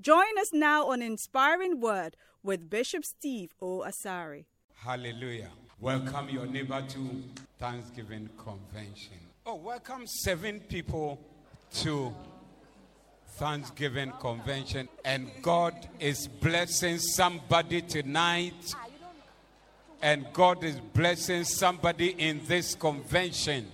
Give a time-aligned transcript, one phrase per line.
[0.00, 3.84] Join us now on Inspiring Word with Bishop Steve O.
[3.86, 4.44] Asari.
[4.74, 5.50] Hallelujah.
[5.80, 7.22] Welcome your neighbor to
[7.58, 9.14] Thanksgiving Convention.
[9.46, 11.20] Oh, welcome seven people
[11.74, 12.14] to
[13.36, 14.88] Thanksgiving Convention.
[15.04, 18.74] And God is blessing somebody tonight.
[20.02, 23.70] And God is blessing somebody in this convention.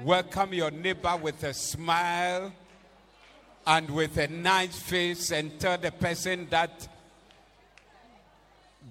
[0.00, 2.52] Welcome your neighbor with a smile
[3.66, 6.88] and with a nice face and tell the person that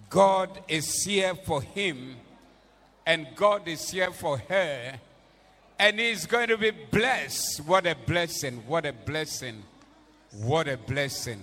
[0.09, 2.15] God is here for him
[3.05, 4.99] and God is here for her
[5.79, 7.61] and he's going to be blessed.
[7.65, 8.63] What a blessing!
[8.65, 9.63] What a blessing!
[10.31, 11.41] What a blessing!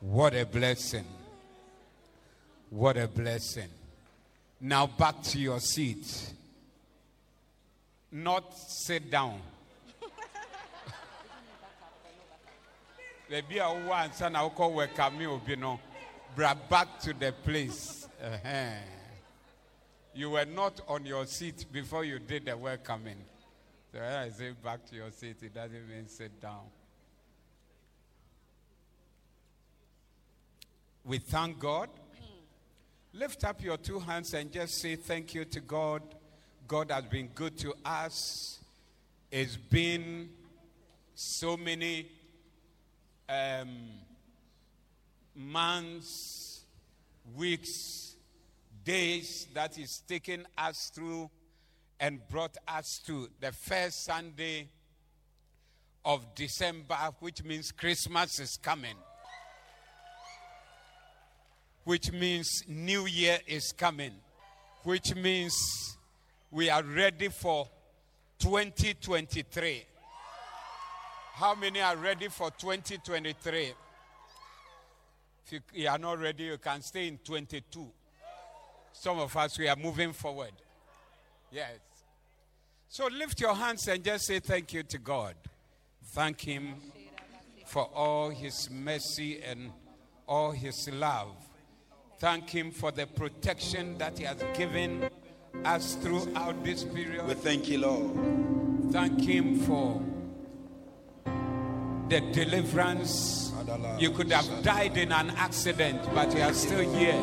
[0.00, 1.04] What a blessing!
[2.70, 3.68] What a blessing.
[4.60, 6.32] Now back to your seat.
[8.10, 9.40] Not sit down.
[13.34, 15.80] Baabi a ansa na welcome obi no
[16.36, 18.06] bra back to the place.
[18.22, 18.76] Uh-huh.
[20.14, 23.16] you were not on your seat before you did the welcoming.
[23.92, 26.62] So when i say back to your seat it doesn't mean sit down.
[31.04, 31.90] We thank god.
[33.12, 36.02] Lift up your two hands and just say thank you to god.
[36.68, 38.60] God has been good to us.
[39.30, 40.28] It's been
[41.16, 42.06] so many
[43.28, 43.68] um,
[45.34, 46.64] months,
[47.36, 48.16] weeks,
[48.84, 51.30] days that is taken us through
[51.98, 54.68] and brought us to the first Sunday
[56.04, 58.96] of December, which means Christmas is coming,
[61.84, 64.12] which means New Year is coming,
[64.82, 65.54] which means
[66.50, 67.68] we are ready for
[68.38, 69.84] 2023.
[71.36, 73.72] How many are ready for 2023?
[75.50, 77.90] If you are not ready, you can stay in 22.
[78.92, 80.52] Some of us, we are moving forward.
[81.50, 81.72] Yes.
[82.88, 85.34] So lift your hands and just say thank you to God.
[86.12, 86.76] Thank Him
[87.66, 89.72] for all His mercy and
[90.28, 91.34] all His love.
[92.20, 95.10] Thank Him for the protection that He has given
[95.64, 97.26] us throughout this period.
[97.26, 98.92] We thank you, Lord.
[98.92, 100.00] Thank Him for
[102.14, 103.52] the deliverance.
[103.98, 107.20] You could have died in an accident, but you are still here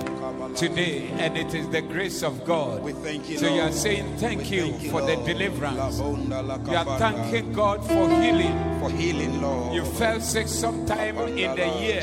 [0.55, 2.83] today, and it is the grace of God.
[2.83, 5.99] We thank you, so you are saying thank you for the deliverance.
[5.99, 8.57] You are thanking God for healing.
[8.81, 9.75] for healing, Lord.
[9.75, 12.01] You fell sick sometime in the year.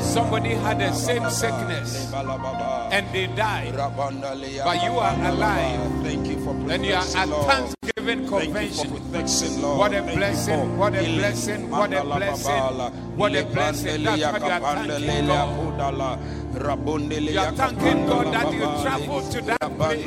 [0.00, 3.74] Somebody had the same sickness and they died.
[3.74, 5.80] But you are alive.
[6.04, 8.90] Thank you for And you are at Thanksgiving For convention.
[8.90, 9.78] protection, Lord.
[9.78, 12.74] What a blessing, what a blessing, what a blessing,
[13.16, 14.02] what a blessing.
[14.02, 16.18] That's what you are thanking God.
[16.50, 20.06] You are thanking God that you traveled to that place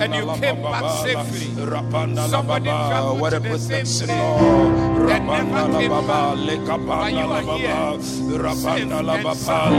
[0.00, 1.46] and you came back safely.
[2.30, 4.08] Somebody traveled to the same place
[5.12, 6.36] and never came back.
[6.86, 9.74] But you are here, safe and sound.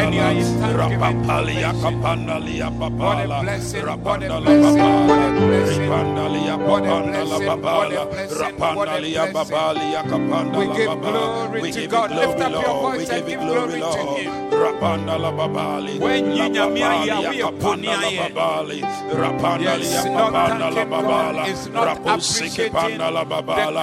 [0.00, 1.82] And you are in Thanksgiving rapapali ya convention.
[1.82, 2.50] kapandala
[2.98, 6.55] What a blessing, what a blessing, what a blessing.
[6.56, 9.52] Ribandali ya What a babandala blessing, what a babala, blessing, what a rapandali ya blessing.
[9.52, 12.10] babali ya kapandala We give glory to God.
[12.10, 13.86] Lift up your voice and give glory, to.
[14.16, 14.32] Him.
[14.56, 18.18] When la Nyinyamia babali ya ya we kapandala oponia ye.
[18.18, 18.80] babali,
[19.12, 23.10] rapandali Yes, not babandala thanking God babala, is not appreciating the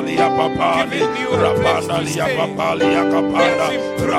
[0.90, 2.36] giving you a place to stay.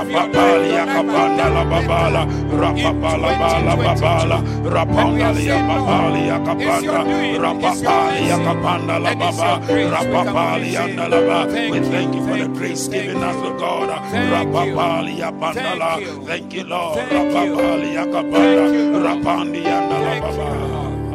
[0.07, 0.59] He kapanda, has improved your life.
[0.59, 2.21] rapapali Your ya life has kapanda la babala,
[2.59, 7.33] rapapala bala babala, And we are rapandali ya saying, babali ya kapanda, your doing, it's
[7.33, 9.89] your rapapali ya mercy, kapanda la baba, your grace.
[9.89, 11.51] We can only rapapali say, ya la ba.
[11.51, 13.35] thank you, for the grace given us.
[13.35, 13.89] O oh God.
[14.11, 14.75] Thank you.
[14.75, 15.91] Rapapali ya bandala.
[15.95, 16.25] Thank you.
[16.25, 16.95] Thank you, Lord.
[16.95, 17.19] Thank you.
[17.19, 19.03] Rapapali ya Thank you, Lord.
[19.05, 20.69] rapandi ya la Thank you.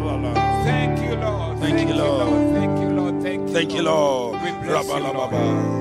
[0.04, 0.54] Lord.
[0.64, 1.58] Thank you, Lord.
[1.60, 2.52] Thank you, Lord.
[2.54, 3.22] Thank you, Lord.
[3.22, 5.73] Thank you, Thank you, Lord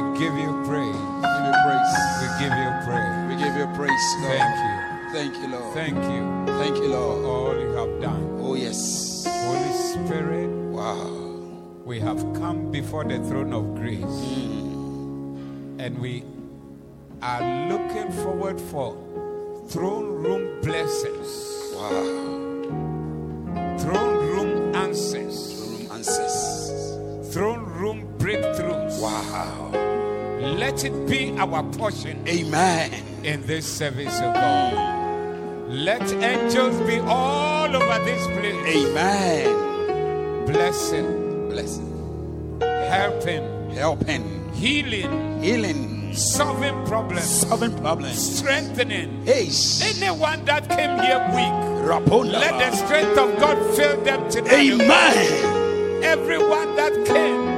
[0.00, 0.96] We give you praise.
[0.96, 1.92] We Give you praise.
[2.20, 3.28] We give you praise.
[3.28, 4.32] We give you praise, Lord.
[4.32, 5.12] Thank you.
[5.12, 5.74] Thank you, Lord.
[5.74, 6.22] Thank you
[6.58, 7.24] Thank you, Lord.
[7.24, 8.38] all you have done.
[8.40, 9.26] Oh, yes.
[9.26, 11.10] Holy Spirit, Wow.
[11.84, 15.80] we have come before the throne of grace Mm.
[15.80, 16.24] and we
[17.22, 18.96] are looking forward for
[19.68, 21.28] throne room blessings,
[21.76, 22.29] Wow.
[30.80, 32.90] Let it be our portion Amen.
[33.22, 35.68] in this service of God.
[35.68, 40.46] Let angels be all over this place, Amen.
[40.46, 42.58] blessing, Blessing.
[42.62, 44.50] helping, Helping.
[44.54, 46.14] healing, Healing.
[46.14, 48.38] solving problems, Solving problems.
[48.38, 49.26] strengthening.
[49.26, 49.50] Hey.
[49.82, 51.52] Anyone that came here weak,
[51.84, 52.40] Raponda.
[52.40, 54.70] let the strength of God fill them today.
[54.72, 56.02] Amen.
[56.02, 57.49] Everyone that came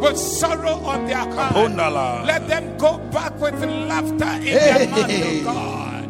[0.00, 4.86] with sorrow on their heart, let them go back with laughter in Hey.
[4.86, 6.08] their mouth, oh God.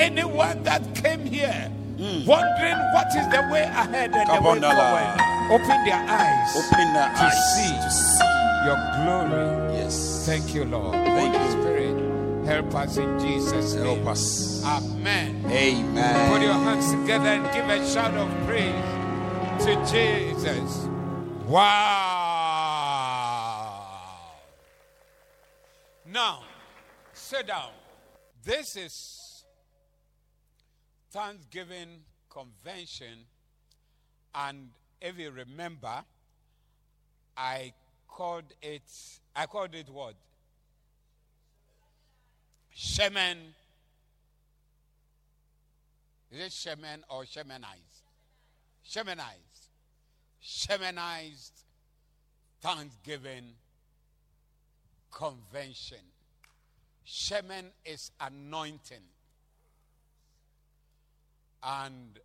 [0.00, 2.24] Anyone that came here hmm.
[2.26, 5.20] wondering what is the way ahead and the way forward,
[5.52, 8.30] open their eyes Open the to eyes see to see.
[8.64, 9.76] your glory.
[9.76, 10.24] Yes.
[10.26, 10.92] Thank you, Lord.
[10.94, 11.50] Thank Holy you.
[11.62, 13.84] Spirit, Help us in Jesus' name.
[13.84, 14.64] Help us.
[14.64, 15.44] Amen.
[15.48, 16.30] Amen.
[16.32, 18.74] Put your hands together and give a shout of praise
[19.64, 20.88] to Jesus.
[21.46, 22.21] Wow.
[26.12, 26.40] Now,
[27.14, 27.70] sit down.
[28.44, 29.44] This is
[31.10, 33.24] Thanksgiving convention,
[34.34, 34.68] and
[35.00, 36.04] if you remember,
[37.34, 37.72] I
[38.06, 38.82] called it.
[39.34, 40.14] I called it what?
[42.76, 43.36] Shemen.
[46.30, 48.02] Is it Shemen or Shemenized?
[48.86, 49.68] Shemenized.
[50.44, 51.52] Shemenized
[52.60, 53.54] Thanksgiving
[55.12, 55.98] Convention.
[57.06, 59.04] Shemen is anointing.
[61.62, 62.18] And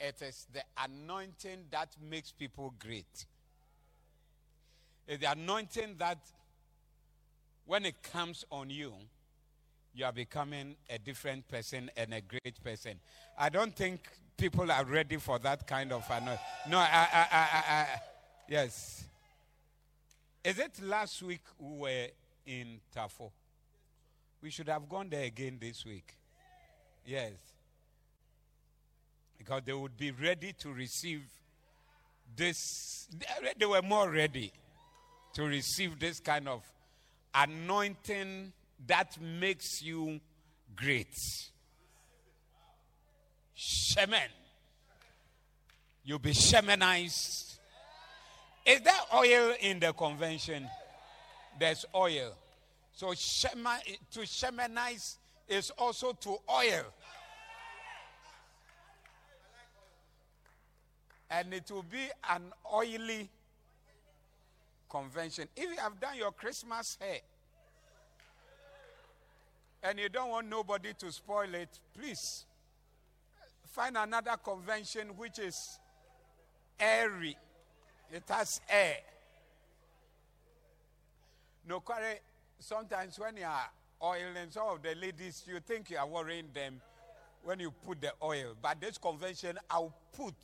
[0.00, 3.26] it is the anointing that makes people great.
[5.06, 6.18] It's the anointing that
[7.66, 8.94] when it comes on you,
[9.94, 12.94] you are becoming a different person and a great person.
[13.38, 14.00] I don't think
[14.36, 16.38] people are ready for that kind of anointing.
[16.68, 17.86] No, I, I, I, I,
[18.48, 19.07] yes.
[20.48, 22.06] Is it last week we were
[22.46, 23.30] in Tafo?
[24.40, 26.16] We should have gone there again this week.
[27.04, 27.32] Yes.
[29.36, 31.20] Because they would be ready to receive
[32.34, 33.08] this.
[33.58, 34.50] They were more ready
[35.34, 36.62] to receive this kind of
[37.34, 38.50] anointing
[38.86, 40.18] that makes you
[40.74, 41.14] great.
[43.54, 44.30] Shemen.
[46.04, 47.47] You'll be shemenized.
[48.68, 50.68] Is there oil in the convention?
[51.58, 52.34] There's oil.
[52.92, 53.76] So shema,
[54.10, 55.16] to shemanize
[55.48, 56.84] is also to oil.
[61.30, 63.30] And it will be an oily
[64.90, 65.48] convention.
[65.56, 67.20] If you have done your Christmas hair
[69.82, 72.44] and you don't want nobody to spoil it, please
[73.64, 75.78] find another convention which is
[76.78, 77.36] airy.
[78.12, 78.96] It has air.
[81.68, 82.18] No, Kware,
[82.58, 83.70] sometimes when you are
[84.02, 86.80] oiling some of the ladies, you think you are worrying them
[87.44, 88.54] when you put the oil.
[88.60, 90.34] But this convention, I'll put.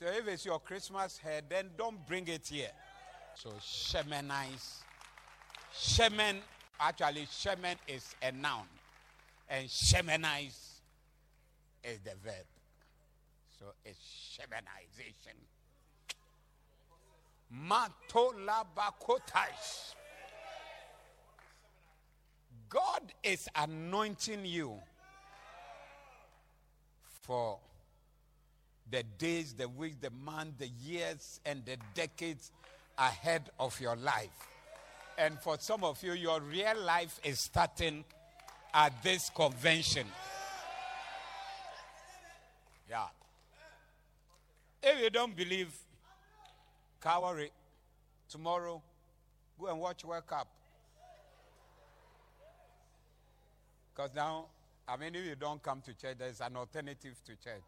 [0.00, 2.70] So if it's your Christmas hair, then don't bring it here.
[3.34, 4.78] So shemanize.
[5.74, 6.38] Shemen,
[6.80, 8.64] actually, shemen is a noun.
[9.48, 10.71] And shemanize
[11.84, 12.46] is the verb.
[13.58, 14.22] So it's.
[17.52, 19.94] Matolabakotash.
[22.68, 24.78] God is anointing you
[27.22, 27.58] for
[28.90, 32.50] the days, the weeks, the months, the years, and the decades
[32.98, 34.48] ahead of your life.
[35.18, 38.04] And for some of you, your real life is starting
[38.72, 40.06] at this convention.
[42.92, 43.06] Yeah.
[44.82, 45.72] If you don't believe,
[47.00, 47.50] Calvary,
[48.28, 48.82] tomorrow,
[49.58, 50.46] go and watch World Cup.
[53.94, 54.44] Because now,
[54.86, 57.64] I mean, if you don't come to church, there's an alternative to church,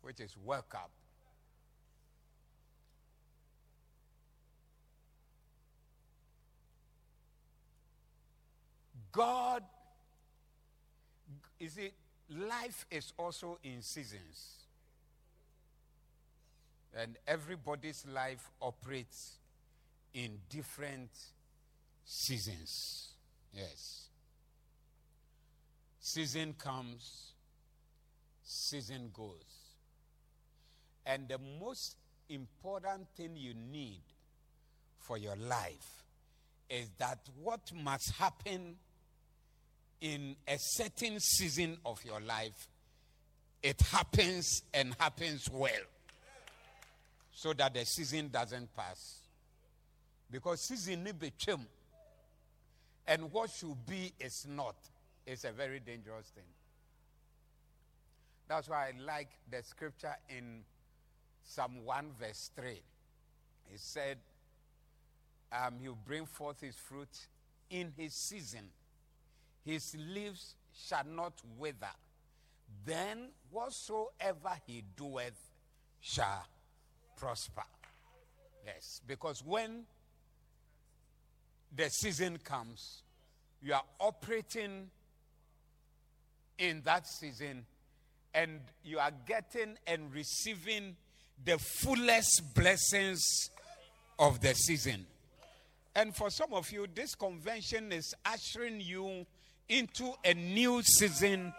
[0.00, 0.88] which is World Cup.
[9.12, 9.62] God,
[11.58, 11.90] you see,
[12.30, 14.56] life is also in seasons.
[16.96, 19.36] And everybody's life operates
[20.14, 21.10] in different
[22.04, 23.08] seasons.
[23.54, 24.08] Yes.
[26.00, 27.32] Season comes,
[28.42, 29.60] season goes.
[31.06, 31.96] And the most
[32.28, 34.00] important thing you need
[34.98, 36.04] for your life
[36.68, 38.76] is that what must happen
[40.00, 42.68] in a certain season of your life,
[43.62, 45.70] it happens and happens well.
[47.32, 49.20] So that the season doesn't pass.
[50.30, 51.66] Because season need be chim.
[53.06, 54.76] And what should be is not.
[55.26, 56.44] It's a very dangerous thing.
[58.48, 60.62] That's why I like the scripture in
[61.44, 62.70] Psalm 1, verse 3.
[63.70, 64.18] He said,
[65.52, 67.26] um, He'll bring forth his fruit
[67.70, 68.70] in his season
[69.64, 70.54] his leaves
[70.86, 71.94] shall not wither.
[72.84, 75.38] Then whatsoever he doeth
[76.00, 76.46] shall
[77.16, 77.64] prosper.
[78.66, 79.84] Yes, because when
[81.74, 83.02] the season comes,
[83.62, 84.90] you are operating
[86.58, 87.64] in that season
[88.34, 90.96] and you are getting and receiving
[91.44, 93.50] the fullest blessings
[94.18, 95.06] of the season.
[95.94, 99.26] And for some of you, this convention is ushering you
[99.70, 101.54] into a new season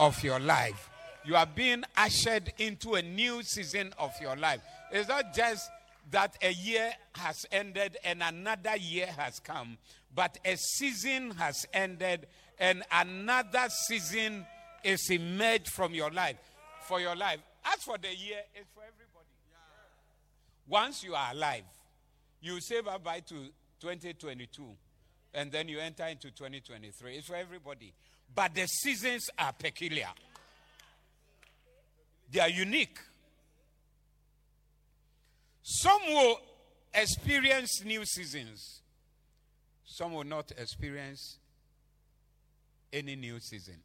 [0.00, 0.90] of your life.
[1.24, 4.60] You are being ushered into a new season of your life.
[4.90, 5.70] It's not just
[6.10, 9.76] that a year has ended and another year has come,
[10.14, 12.26] but a season has ended
[12.58, 14.46] and another season
[14.82, 16.36] is emerged from your life.
[16.88, 17.40] For your life.
[17.64, 19.26] As for the year, it's for everybody.
[20.66, 21.64] Once you are alive,
[22.40, 23.34] you save up by to
[23.80, 24.62] 2022
[25.34, 27.16] and then you enter into 2023.
[27.16, 27.92] It's for everybody.
[28.34, 30.08] But the seasons are peculiar,
[32.30, 32.98] they are unique.
[35.62, 36.40] Some will
[36.94, 38.80] experience new seasons,
[39.84, 41.38] some will not experience
[42.92, 43.76] any new season.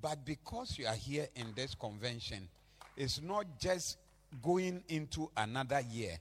[0.00, 2.48] But because you are here in this convention,
[2.96, 3.98] it's not just
[4.42, 6.18] going into another year,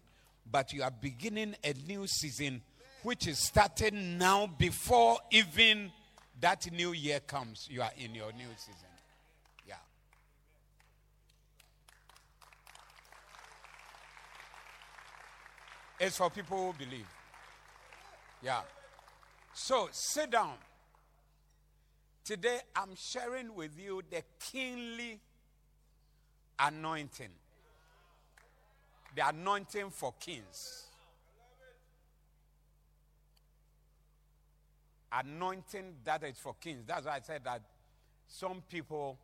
[0.52, 2.62] but you are beginning a new season
[3.04, 5.92] which is starting now before even
[6.42, 7.68] that new year comes.
[7.70, 8.88] You are in your new season.
[9.68, 9.76] Yeah.
[16.00, 17.08] It's for people who believe.
[18.42, 18.62] Yeah.
[19.54, 20.54] So sit down.
[22.24, 25.20] Today I'm sharing with you the kingly
[26.60, 27.32] anointing.
[29.16, 30.89] The anointing for kings.
[35.12, 36.84] Anointing that is for kings.
[36.86, 37.62] That's why I said that
[38.28, 39.18] some people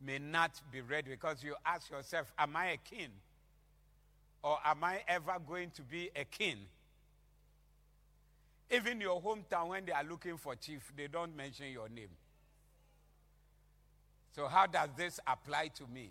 [0.00, 3.08] may not be ready because you ask yourself, Am I a king?
[4.42, 6.58] Or am I ever going to be a king?
[8.70, 12.10] Even your hometown, when they are looking for chief, they don't mention your name.
[14.34, 16.10] So, how does this apply to me?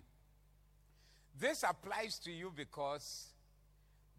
[1.40, 3.28] This applies to you because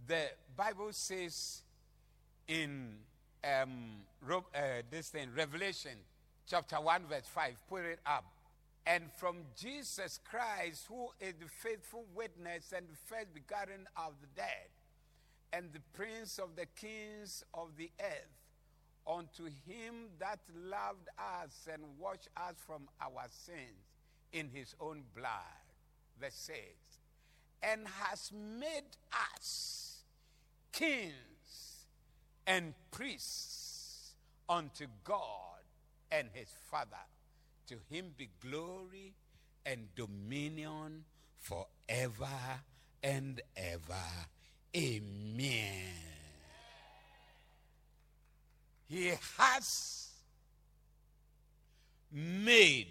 [0.06, 1.62] the Bible says
[2.46, 2.96] in
[3.44, 4.38] um, uh,
[4.90, 5.98] this thing, Revelation
[6.46, 8.24] chapter 1, verse 5, put it up.
[8.86, 14.28] And from Jesus Christ, who is the faithful witness and the first begotten of the
[14.36, 14.68] dead,
[15.52, 18.34] and the prince of the kings of the earth,
[19.06, 23.88] unto him that loved us and washed us from our sins
[24.32, 25.30] in his own blood.
[26.20, 26.58] Verse 6.
[27.62, 28.96] And has made
[29.32, 30.02] us
[30.72, 31.33] kings
[32.46, 34.12] and priests
[34.48, 35.62] unto God
[36.10, 36.96] and his Father.
[37.68, 39.14] To him be glory
[39.64, 41.04] and dominion
[41.38, 42.28] forever
[43.02, 44.04] and ever.
[44.76, 45.92] Amen.
[48.86, 50.08] He has
[52.12, 52.88] made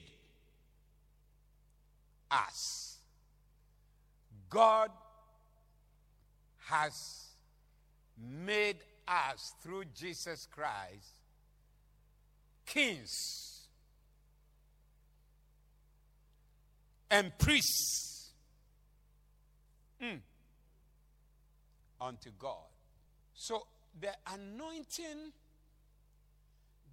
[2.32, 2.98] us.
[4.50, 4.92] God
[6.66, 7.28] has
[8.46, 11.10] made us through Jesus Christ
[12.66, 13.68] kings
[17.10, 18.32] and priests
[20.02, 20.20] mm,
[22.02, 22.58] unto God.
[23.36, 23.68] So
[24.00, 25.32] the anointing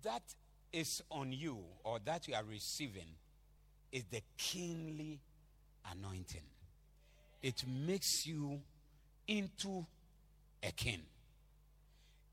[0.02, 0.22] that
[0.72, 3.08] is on you or that you are receiving
[3.92, 5.20] is the kingly
[5.90, 6.42] anointing.
[7.42, 8.60] It makes you
[9.26, 9.86] into
[10.62, 11.02] a king.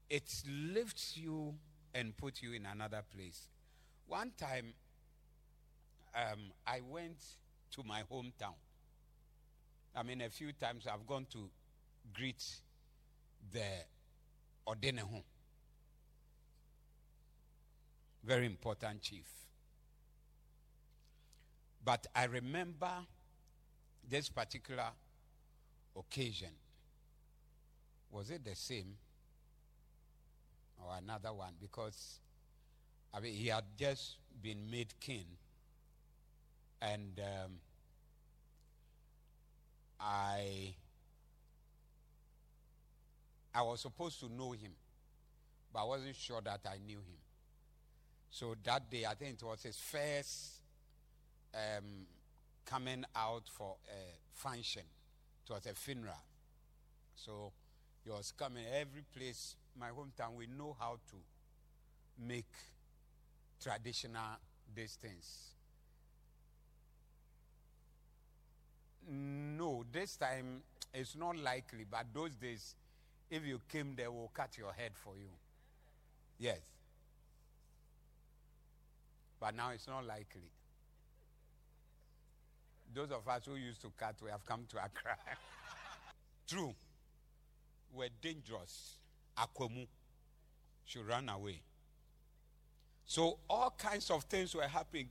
[0.09, 1.55] It lifts you
[1.93, 3.47] and puts you in another place.
[4.07, 4.73] One time,
[6.15, 7.23] um, I went
[7.71, 8.55] to my hometown.
[9.95, 11.49] I mean, a few times I've gone to
[12.13, 12.43] greet
[13.51, 13.65] the
[14.67, 15.23] Odenehu
[18.27, 19.25] very important chief.
[21.83, 22.91] But I remember
[24.07, 24.89] this particular
[25.95, 26.51] occasion.
[28.11, 28.97] Was it the same
[30.87, 31.53] or another one?
[31.59, 32.19] Because
[33.13, 35.25] I mean, he had just been made king,
[36.81, 37.51] and um,
[39.99, 40.75] I
[43.53, 44.71] I was supposed to know him,
[45.73, 47.17] but I wasn't sure that I knew him.
[48.29, 50.61] So that day, I think it was his first
[51.53, 52.05] um,
[52.65, 54.83] coming out for a function.
[55.49, 56.13] It was a funeral.
[57.15, 57.51] So
[58.03, 61.15] he was coming every place, my hometown, we know how to
[62.25, 62.45] make
[63.61, 64.37] traditional
[64.75, 65.51] distance.
[69.09, 70.61] No, this time
[70.93, 72.75] it's not likely, but those days,
[73.29, 75.29] if you came, they will cut your head for you.
[76.39, 76.59] Yes.
[79.39, 80.49] But now it's not likely.
[82.93, 85.17] Those of us who used to cut, we have come to Accra.
[86.47, 86.73] True.
[87.93, 88.97] We're dangerous.
[89.37, 89.87] Akwemu
[90.85, 91.61] she ran away.
[93.05, 95.07] So all kinds of things were happening.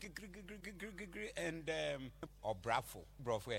[1.37, 2.11] And um,
[2.43, 3.53] or bravo, bravo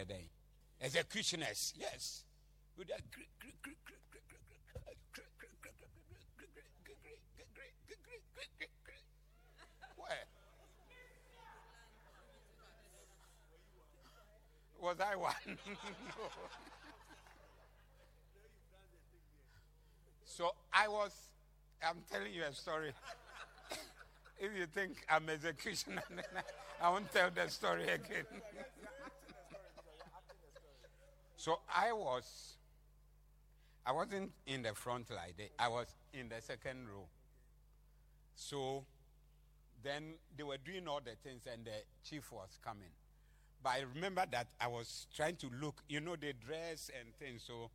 [0.81, 2.23] executioners, yes.
[2.77, 3.01] With that?
[14.79, 15.57] Was I one?
[20.37, 21.11] So I was,
[21.81, 22.91] I'm telling you a story.
[24.39, 26.03] if you think I'm executioner,
[26.81, 28.25] I won't tell that story again.
[31.37, 32.57] so I was,
[33.83, 35.49] I wasn't in the front that.
[35.57, 37.07] I was in the second row.
[38.35, 38.85] So
[39.81, 42.91] then they were doing all the things, and the chief was coming.
[43.63, 47.41] But I remember that I was trying to look, you know, the dress and things.
[47.47, 47.71] So,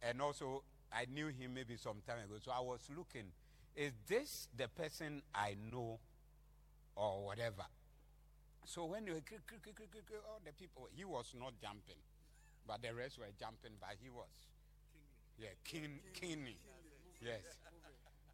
[0.00, 0.62] and also
[0.94, 2.36] I knew him maybe some time ago.
[2.42, 3.32] So I was looking,
[3.76, 5.98] is this the person I know
[6.94, 7.64] or whatever?
[8.64, 12.00] So when you all the people, he was not jumping,
[12.66, 14.30] but the rest were jumping, but he was.
[15.38, 16.46] Yeah, king, king.
[17.20, 17.40] Yes.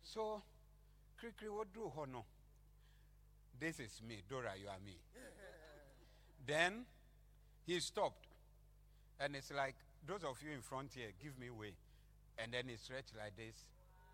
[0.02, 0.42] So,
[1.48, 2.24] what do you know?
[3.58, 4.96] This is me, Dora, you are me.
[6.46, 6.84] Then
[7.66, 8.26] he stopped.
[9.18, 11.72] And it's like, those of you in front here, give me way.
[12.42, 13.64] And then he stretched like this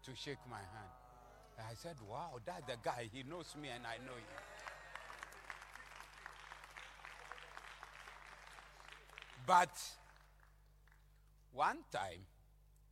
[0.04, 0.92] to shake my hand.
[1.58, 3.08] I said, Wow, that's the guy.
[3.12, 4.36] He knows me and I know him.
[9.46, 9.70] But
[11.52, 12.26] one time,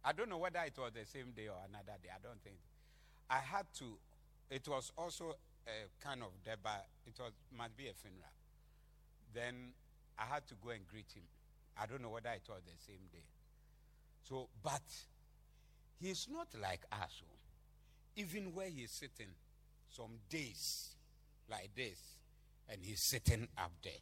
[0.04, 2.56] I don't know whether it was the same day or another day, I don't think.
[3.28, 3.98] I had to,
[4.50, 5.34] it was also
[5.66, 8.30] a kind of deba, it was must be a funeral.
[9.34, 9.72] Then
[10.18, 11.24] I had to go and greet him.
[11.76, 13.26] I don't know whether it was the same day.
[14.28, 14.82] So, but
[16.04, 17.22] he's not like us.
[17.22, 17.34] Oh.
[18.16, 19.32] Even where he's sitting,
[19.88, 20.90] some days
[21.50, 21.98] like this,
[22.68, 23.92] and he's sitting up there.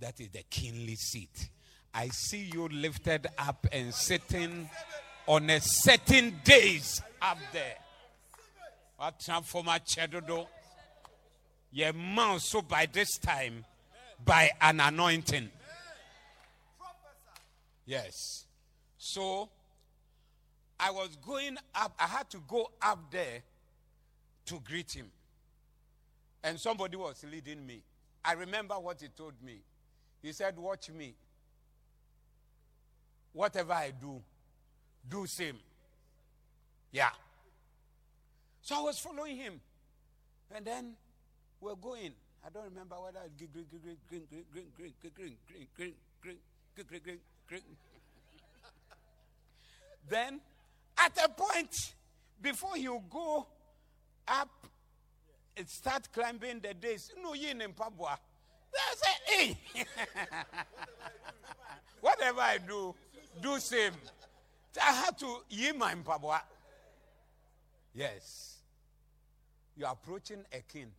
[0.00, 1.50] That is the kingly seat.
[1.94, 4.68] I see you lifted up and sitting
[5.26, 7.76] on a certain days up there.
[8.96, 10.46] What transformer chedodo?
[11.72, 13.64] Your mouth so by this time
[14.24, 15.50] by an anointing.
[17.86, 18.46] Yes.
[18.98, 19.48] So
[20.80, 23.42] I was going up, I had to go up there
[24.46, 25.10] to greet him.
[26.42, 27.82] And somebody was leading me.
[28.24, 29.60] I remember what he told me.
[30.22, 31.14] He said, Watch me.
[33.32, 34.20] Whatever I do,
[35.08, 35.58] do same.
[36.90, 37.10] Yeah.
[38.62, 39.60] So I was following him.
[40.54, 40.94] And then
[41.60, 42.12] we're going.
[42.44, 46.36] I don't remember whether green, green, green, green, green, green, green, green, green, green, green,
[46.74, 47.62] green, green, green, green.
[50.08, 50.40] Then,
[51.04, 51.94] at a point,
[52.40, 53.46] before you go
[54.28, 54.66] up
[55.56, 58.16] and start climbing the days, no, you in Pabua.
[58.72, 59.84] I say, hey,
[62.00, 62.94] whatever I do,
[63.42, 63.92] do same.
[64.80, 66.40] I had to yi my Pabua.
[67.94, 68.56] Yes.
[69.76, 70.92] You're approaching a king.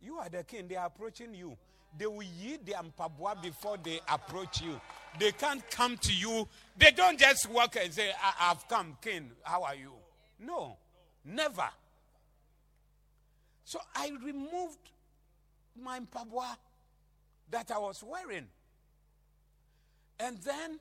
[0.00, 0.68] You are the king.
[0.68, 1.56] They are approaching you.
[1.98, 4.80] They will yield their mpabwa before they approach you.
[5.18, 6.46] They can't come to you.
[6.76, 9.30] They don't just walk and say, I- have come, king.
[9.42, 9.92] How are you?
[10.38, 10.76] No,
[11.24, 11.68] never.
[13.64, 14.78] So I removed
[15.80, 16.56] my mpabwa
[17.50, 18.46] that I was wearing.
[20.18, 20.78] And then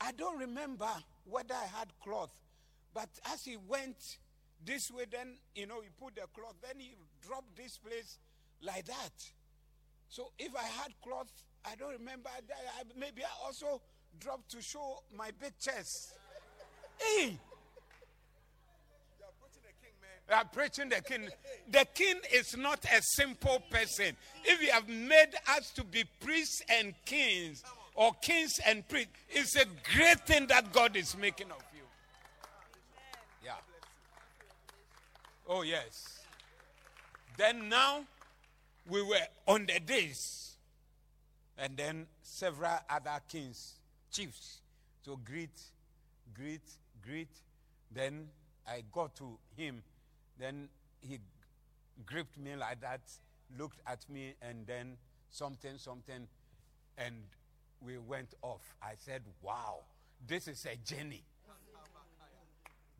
[0.00, 0.88] I don't remember
[1.24, 2.32] whether I had cloth,
[2.92, 4.18] but as he went
[4.64, 6.94] this way, then, you know, he put the cloth, then he
[7.26, 8.18] dropped this place
[8.62, 9.12] like that.
[10.14, 11.26] So if I had cloth,
[11.64, 13.80] I don't remember, I, maybe I also
[14.20, 16.12] dropped to show my big chest.
[16.98, 17.36] hey!
[20.28, 21.28] You are preaching the king.
[21.68, 24.16] The king is not a simple person.
[24.44, 27.64] If you have made us to be priests and kings,
[27.96, 29.64] or kings and priests, it's a
[29.96, 31.82] great thing that God is making of you.
[33.44, 33.54] Yeah.
[35.48, 36.20] Oh, yes.
[37.36, 38.04] Then now
[38.88, 40.56] we were on the days,
[41.58, 43.74] and then several other kings,
[44.10, 44.60] chiefs,
[45.04, 45.60] to greet,
[46.34, 46.68] greet,
[47.04, 47.28] greet.
[47.90, 48.28] Then
[48.66, 49.82] I got to him.
[50.38, 50.68] Then
[51.00, 51.18] he
[52.04, 53.00] gripped me like that,
[53.58, 54.96] looked at me, and then
[55.30, 56.26] something, something,
[56.98, 57.14] and
[57.84, 58.74] we went off.
[58.82, 59.80] I said, Wow,
[60.26, 61.22] this is a journey.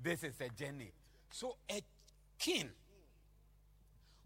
[0.03, 0.93] This is a journey.
[1.31, 1.81] So a
[2.39, 2.69] king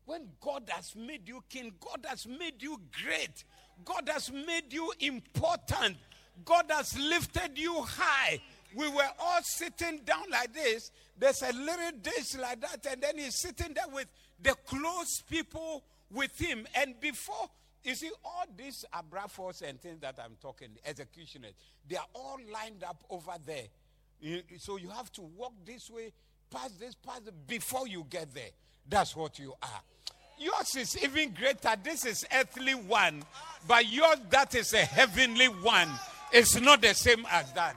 [0.09, 3.45] When God has made you king, God has made you great,
[3.85, 5.99] God has made you important,
[6.47, 8.41] God has lifted you high.
[8.75, 10.93] We were all sitting down like this.
[11.19, 14.07] There's a little dish like that, and then he's sitting there with
[14.41, 16.67] the close people with him.
[16.75, 17.51] And before,
[17.85, 21.53] you see, all these abrafos and things that I'm talking, executioners,
[21.87, 23.67] they are all lined up over there.
[24.57, 26.15] So you have to walk this way,
[26.51, 28.53] pass this, pass this, before you get there.
[28.89, 29.81] That's what you are.
[30.39, 31.75] Yours is even greater.
[31.83, 33.23] This is earthly one,
[33.67, 35.89] but yours that is a heavenly one.
[36.33, 37.77] It's not the same as that.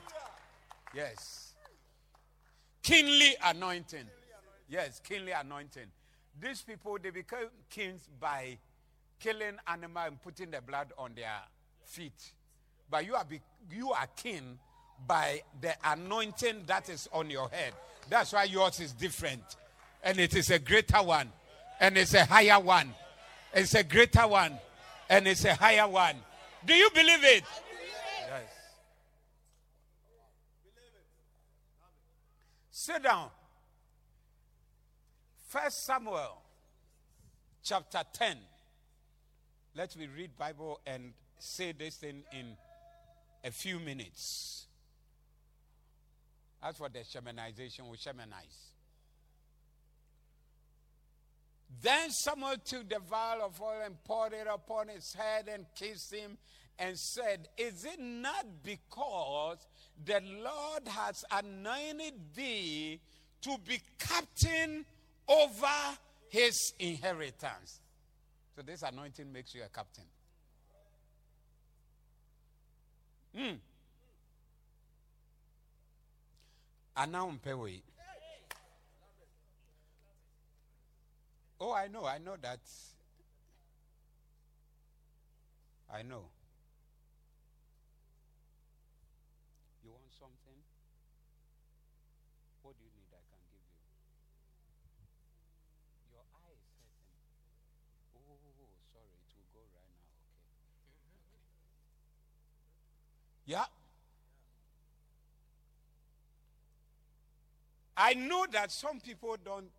[0.94, 1.54] Yes.
[2.84, 4.06] Kingly anointing.
[4.70, 5.88] Yes, kingly anointing.
[6.40, 8.58] These people they become kings by
[9.20, 11.40] killing animal and putting the blood on their
[11.84, 12.32] feet.
[12.90, 14.60] But you are be, you are king
[15.08, 17.74] by the anointing that is on your head.
[18.10, 19.44] That's why yours is different.
[20.04, 21.32] And it is a greater one.
[21.80, 22.94] And it's a higher one.
[23.54, 24.58] It's a greater one.
[25.10, 26.16] And it's a higher one.
[26.66, 27.44] Do you believe it?
[28.28, 28.44] Yes.
[32.72, 33.30] Sit down.
[35.48, 36.42] First Samuel
[37.64, 38.38] chapter 10.
[39.76, 42.56] Let me read Bible and say this thing in
[43.44, 44.66] a few minutes.
[46.64, 48.71] As for the Shemanization, we Shemanize.
[51.80, 56.14] Then Samuel took the vial of oil and poured it upon his head and kissed
[56.14, 56.38] him
[56.78, 59.66] and said, Is it not because
[60.04, 63.00] the Lord has anointed thee
[63.42, 64.86] to be captain
[65.28, 65.98] over
[66.30, 67.80] his inheritance?
[68.56, 70.04] So this anointing makes you a captain.
[73.36, 73.56] Hmm.
[81.64, 82.60] Oh, I know, I know that.
[85.94, 86.26] I know.
[89.84, 90.58] You want something?
[92.64, 93.14] What do you need?
[93.14, 93.78] I can give you.
[96.18, 97.14] Your eye is hurting.
[98.18, 98.42] Oh,
[98.90, 100.18] sorry, it will go right now.
[100.98, 101.46] Okay.
[103.46, 103.70] Yeah.
[107.96, 109.70] I know that some people don't.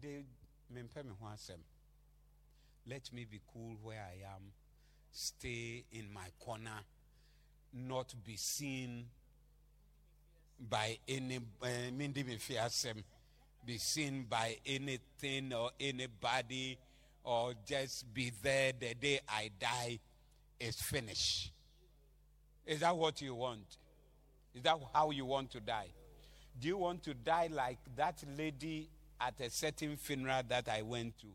[0.00, 0.24] They
[0.72, 1.60] mempɛ me ho asɛm.
[2.86, 4.52] Let me be cool where I am.
[5.12, 6.80] Stay in my corner.
[7.72, 9.08] Not be seen
[10.58, 11.36] by any.
[11.62, 13.02] eh, Mindi me fi asɛm.
[13.64, 16.76] Be seen by anything or anybody,
[17.22, 19.98] or just be there the day I die.
[20.58, 21.50] Is finished.
[22.64, 23.78] Is that what you want?
[24.54, 25.88] Is that how you want to die?
[26.60, 28.88] Do you want to die like that lady
[29.24, 31.26] at a certain funeral that I went to?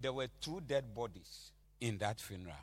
[0.00, 2.54] There were two dead bodies in that funeral,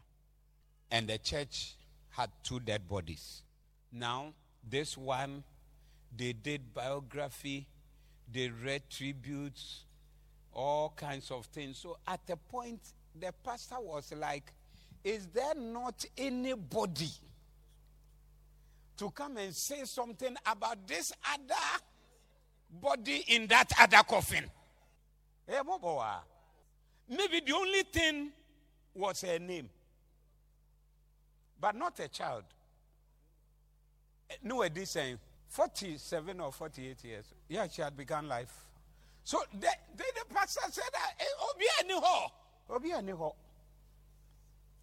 [0.91, 1.75] and the church
[2.09, 3.41] had two dead bodies.
[3.91, 4.33] Now,
[4.67, 5.43] this one,
[6.15, 7.67] they did biography,
[8.31, 9.83] they read tributes,
[10.53, 11.77] all kinds of things.
[11.79, 12.81] So at a point,
[13.19, 14.51] the pastor was like,
[15.03, 17.09] Is there not anybody?
[18.97, 21.81] to come and say something about this other
[22.69, 24.45] body in that other coffin.
[25.47, 25.61] Eh.
[27.09, 28.31] Maybe the only thing
[28.95, 29.69] was her name,
[31.59, 32.43] but not a child.
[34.29, 37.25] Eh, No, this saying 47 or 48 years.
[37.47, 38.53] Yeah, she had begun life.
[39.23, 40.83] So the, the, the pastor said,
[41.19, 42.27] eh, Obi any ho,
[42.69, 43.35] Obi any ho.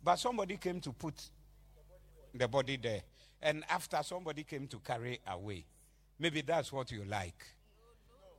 [0.03, 1.15] But somebody came to put
[2.35, 3.03] the body there.
[3.43, 5.65] And after somebody came to carry away.
[6.19, 7.43] Maybe that's what you like.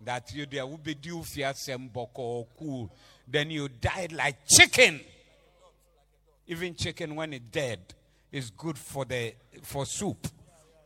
[0.04, 1.54] That you there will be due fear
[1.94, 2.92] boko cool.
[3.28, 5.00] Then you died like chicken.
[6.48, 7.80] Even chicken when it's dead
[8.32, 9.34] is good for the
[9.64, 10.28] for soup.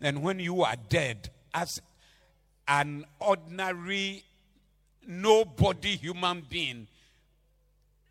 [0.02, 1.80] And when you are dead as
[2.68, 4.24] an ordinary
[5.08, 6.88] nobody human being,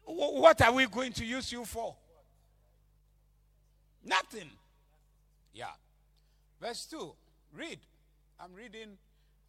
[0.05, 1.95] wh- what are we going to use you for?
[4.05, 4.51] Nothing.
[5.53, 5.67] Yeah.
[6.61, 7.13] Verse 2.
[7.57, 7.79] Read.
[8.41, 8.97] I'm reading.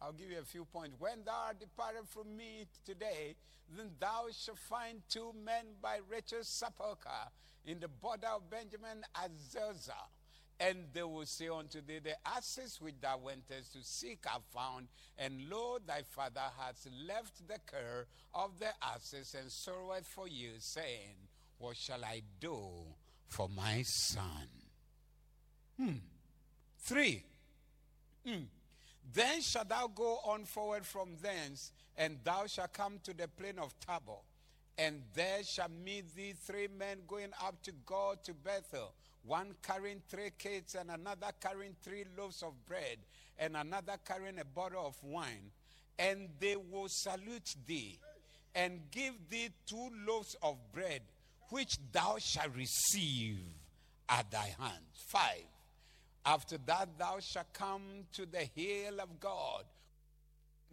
[0.00, 0.96] I'll give you a few points.
[0.98, 3.36] When thou art departed from me today,
[3.74, 7.30] then thou shalt find two men by Rachel's sepulchre
[7.64, 10.08] in the border of Benjamin at Zelzah.
[10.58, 14.88] And they will say unto thee, The asses which thou wentest to seek are found,
[15.18, 20.52] and lo, thy father has left the care of the asses and sorroweth for you,
[20.58, 21.28] saying,
[21.58, 22.58] What shall I do
[23.26, 24.48] for my son?
[26.78, 27.24] Three.
[28.26, 28.44] Hmm.
[29.12, 33.58] Then shalt thou go on forward from thence, and thou shalt come to the plain
[33.58, 34.20] of Tabor.
[34.78, 38.92] And there shall meet thee three men going up to God to Bethel,
[39.24, 42.98] one carrying three cakes, and another carrying three loaves of bread,
[43.38, 45.50] and another carrying a bottle of wine.
[45.98, 47.98] And they will salute thee,
[48.54, 51.00] and give thee two loaves of bread,
[51.50, 53.38] which thou shalt receive
[54.08, 55.04] at thy hands.
[55.06, 55.44] Five.
[56.26, 59.62] After that, thou shalt come to the hill of God,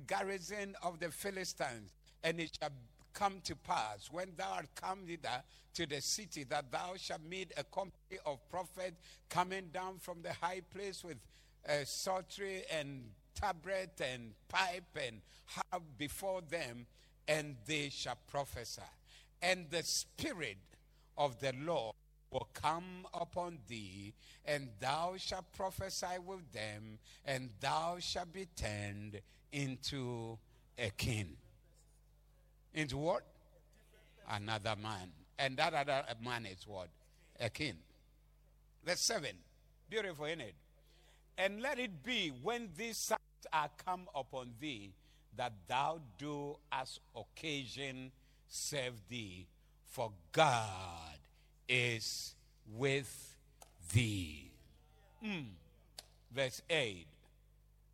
[0.07, 2.71] garrison of the Philistines, and it shall
[3.13, 5.43] come to pass when thou art come thither
[5.75, 10.33] to the city that thou shalt meet a company of prophets coming down from the
[10.33, 11.17] high place with
[11.69, 13.03] uh, psaltery and
[13.39, 16.87] tabret and pipe and harp before them,
[17.27, 18.81] and they shall prophesy.
[19.39, 20.57] And the Spirit
[21.15, 21.93] of the Lord
[22.34, 24.13] will come upon thee,
[24.46, 30.38] and thou shalt prophesy with them, and thou shalt be turned into
[30.78, 31.38] a king.
[32.74, 33.24] Into what?
[34.30, 35.12] Another man.
[35.38, 36.88] And that other man is what?
[37.39, 37.76] A king.
[38.84, 39.30] Verse 7.
[39.89, 40.56] Beautiful, isn't it?
[41.38, 43.19] And let it be when these signs
[43.52, 44.91] are come upon thee,
[45.36, 48.12] that thou do as occasion
[48.48, 49.48] serve thee,
[49.86, 51.17] for God
[51.67, 52.36] is
[52.76, 53.36] with
[53.93, 54.52] thee.
[55.23, 55.45] Mm.
[56.34, 57.06] Verse 8.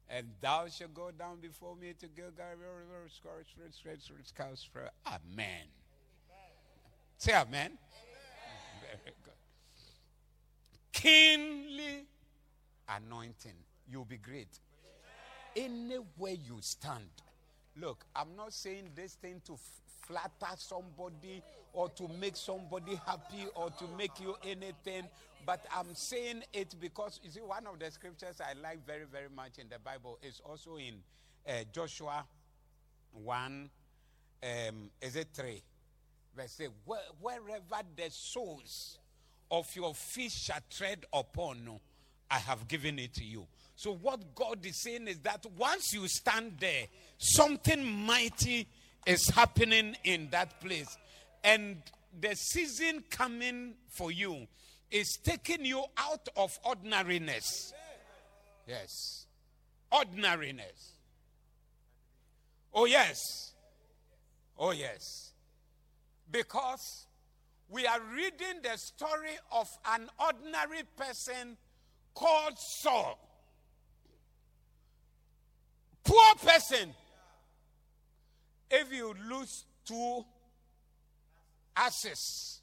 [0.10, 2.45] And thou shalt go down before me to Gilgal.
[2.51, 5.67] River scorched streets courts for amen.
[7.17, 7.77] Say amen.
[8.82, 9.34] Very good.
[10.91, 12.05] Kingly
[12.88, 13.53] anointing.
[13.88, 14.60] You'll be great.
[15.55, 17.10] Anywhere you stand.
[17.75, 19.58] Look, I'm not saying this thing to
[20.09, 25.07] flatter somebody or to make somebody happy or to make you anything,
[25.45, 29.29] but I'm saying it because you see, one of the scriptures I like very, very
[29.33, 30.95] much in the Bible is also in
[31.47, 32.25] uh, Joshua
[33.13, 33.69] 1,
[34.43, 35.61] um, is it 3?
[36.35, 38.97] Verse 8, Where, wherever the soles
[39.51, 41.79] of your feet shall tread upon,
[42.31, 43.47] I have given it to you.
[43.75, 46.85] So, what God is saying is that once you stand there,
[47.17, 48.67] something mighty
[49.09, 50.95] is happening in that place.
[51.43, 51.81] And
[52.21, 54.47] the season coming for you
[54.91, 57.73] is taking you out of ordinariness.
[58.67, 59.25] Yes.
[59.91, 60.91] Ordinariness.
[62.71, 63.53] Oh, yes.
[64.59, 65.33] Oh, yes.
[66.29, 67.07] Because
[67.67, 71.57] we are reading the story of an ordinary person
[72.13, 73.17] called Saul.
[76.03, 76.93] Poor person.
[78.69, 80.23] If you lose two
[81.75, 82.62] asses,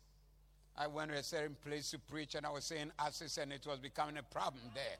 [0.79, 3.67] I went to a certain place to preach and I was saying asses and it
[3.67, 4.99] was becoming a problem there.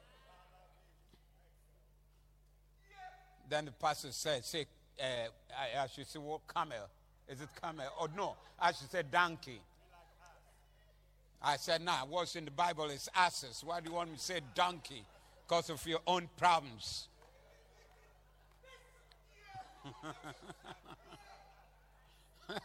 [3.49, 4.65] Then the pastor said, say,
[4.99, 5.03] uh,
[5.57, 6.89] I, I should say, what, camel?
[7.29, 7.85] Is it camel?
[8.01, 9.61] Or no, I should say donkey.
[11.41, 13.61] I said, nah, what's in the Bible is asses.
[13.63, 15.03] Why do you want me to say donkey?
[15.47, 17.07] Because of your own problems.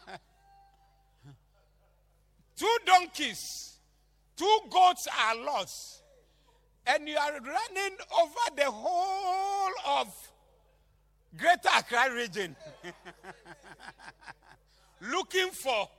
[2.55, 3.77] two donkeys,
[4.35, 6.03] two goats are lost,
[6.85, 10.31] and you are running over the whole of
[11.37, 12.55] Greater Accra region
[15.01, 15.89] looking for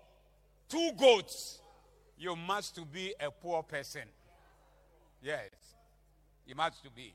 [0.68, 1.60] two goats.
[2.16, 4.04] You must to be a poor person.
[5.22, 5.50] Yes,
[6.46, 7.14] you must to be.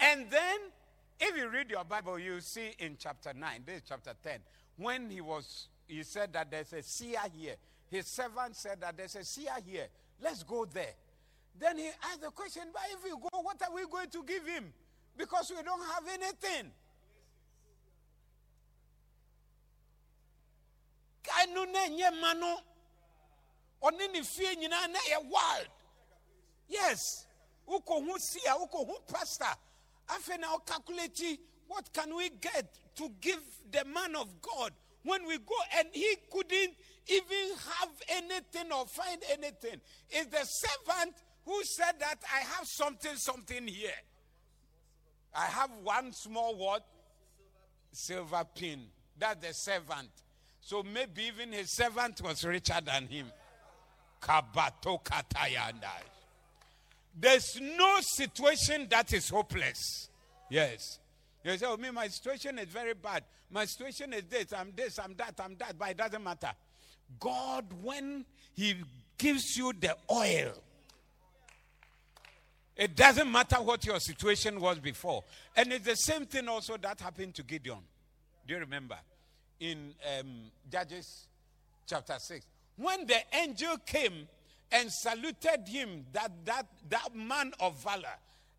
[0.00, 0.58] And then,
[1.20, 4.40] if you read your Bible, you see in chapter 9, this is chapter 10,
[4.76, 7.56] when he was, he said that there's a seer here.
[7.90, 9.86] His servant said that there's a seer here.
[10.20, 10.94] Let's go there.
[11.58, 14.46] Then he asked the question, but if we go, what are we going to give
[14.46, 14.72] him?
[15.16, 16.70] Because we don't have anything.
[21.22, 22.56] Kanu na nye mano.
[23.82, 24.20] Ɔne ne.
[26.68, 27.26] Yes.
[29.08, 29.44] Pastor.
[30.08, 32.66] Afei na ɔcalculate what can we get
[32.96, 33.40] to give
[33.70, 34.72] the man of God
[35.04, 36.74] when we go and he couldn't
[37.08, 39.80] even have anything or find anything.
[40.10, 41.14] It's the servant
[41.44, 43.90] who said that I have something, something here.
[45.34, 46.84] I have one small what?
[47.92, 48.82] Silver pin.
[49.18, 50.10] That's the servant.
[50.60, 53.26] So maybe even his servant was richer than him.
[54.20, 55.00] Kabato.
[57.18, 60.08] There's no situation that is hopeless.
[60.48, 61.00] Yes.
[61.44, 63.24] You say, oh, me, my situation is very bad.
[63.50, 66.52] My situation is this, I'm this, I'm that, I'm that, but it doesn't matter.
[67.18, 68.24] God, when
[68.54, 68.76] He
[69.18, 70.52] gives you the oil,
[72.76, 75.24] it doesn't matter what your situation was before.
[75.56, 77.78] And it's the same thing also that happened to Gideon.
[78.46, 78.96] Do you remember?
[79.62, 81.28] in um, Judges
[81.86, 82.44] chapter 6.
[82.76, 84.26] When the angel came
[84.72, 88.18] and saluted him, that, that, that man of valor,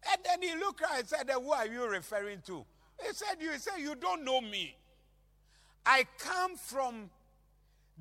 [0.09, 2.65] and then he looked around and said, Who are you referring to?
[3.05, 4.75] He said, You say you don't know me.
[5.85, 7.09] I come from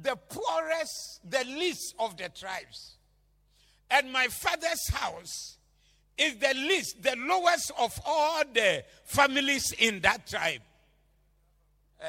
[0.01, 2.97] the poorest, the least of the tribes.
[3.91, 5.59] And my father's house
[6.17, 10.61] is the least, the lowest of all the families in that tribe.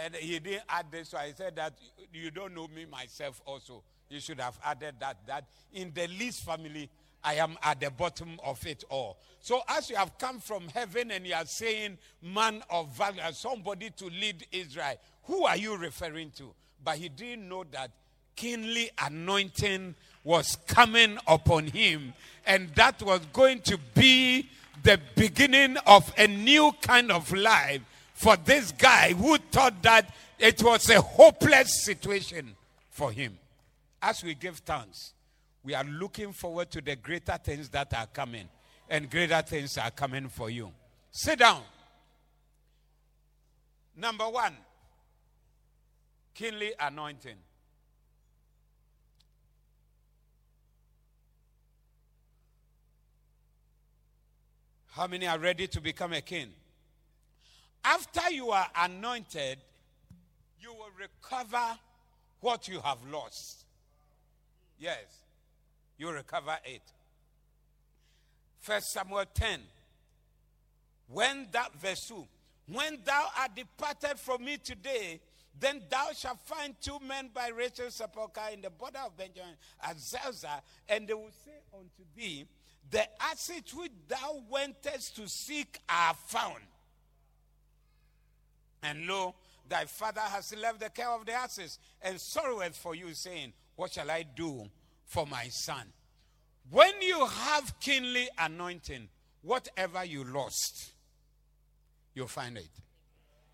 [0.04, 1.74] And he didn't add this, so I said that
[2.14, 3.84] you don't know me myself also.
[4.10, 6.90] You should have added that, that in the least family,
[7.24, 9.18] I am at the bottom of it all.
[9.40, 13.90] So as you have come from heaven and you are saying, man of valor, somebody
[13.92, 16.54] to lead Israel, who are you referring to?
[16.84, 17.92] But he didn't know that
[18.36, 22.14] kingly anointing was coming upon him,
[22.46, 24.50] and that was going to be
[24.84, 27.82] the beginning of a new kind of life
[28.14, 32.56] for this guy who thought that it was a hopeless situation
[32.90, 33.38] for him.
[34.02, 35.14] As we give thanks,
[35.64, 38.48] we are looking forward to the greater things that are coming,
[38.90, 40.72] and greater things are coming for you.
[41.12, 41.62] Sit down.
[43.96, 44.56] Number one,
[46.34, 47.38] kingly anointing.
[54.92, 56.50] How many are ready to become a king?
[57.84, 59.58] After you are anointed,
[60.62, 61.80] you will recover
[62.40, 63.66] what you have lost.
[64.80, 65.23] Yes,
[65.98, 66.82] you recover it.
[68.60, 69.60] First Samuel 10.
[71.10, 72.26] When that verse 2,
[72.72, 75.20] when thou art departed from me today,
[75.60, 80.00] then thou shalt find two men by Rachel's sepulchre in the border of Benjamin at
[80.00, 82.46] Zelzah, and they will say unto thee,
[82.90, 86.62] The assets which thou wentest to seek are found.
[88.82, 89.36] And lo,
[89.70, 93.92] thy father has left the care of the asses and sorroweth for you, saying, What
[93.92, 94.70] shall I do
[95.14, 95.86] for my son?
[96.72, 99.08] When you have kingly anointing,
[99.44, 100.92] whatever you lost,
[102.16, 102.70] you'll find it.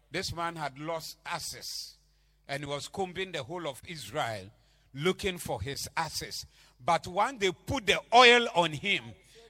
[0.10, 1.96] This man had lost asses
[2.48, 4.46] and he was combing the whole of Israel
[4.94, 6.46] looking for his asses.
[6.84, 9.04] But when they put the oil on him,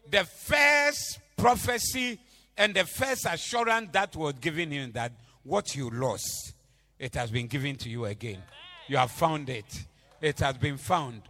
[0.09, 2.19] the first prophecy
[2.57, 6.53] and the first assurance that was given him that what you lost,
[6.97, 8.41] it has been given to you again.
[8.87, 9.85] You have found it.
[10.19, 11.21] It has been found.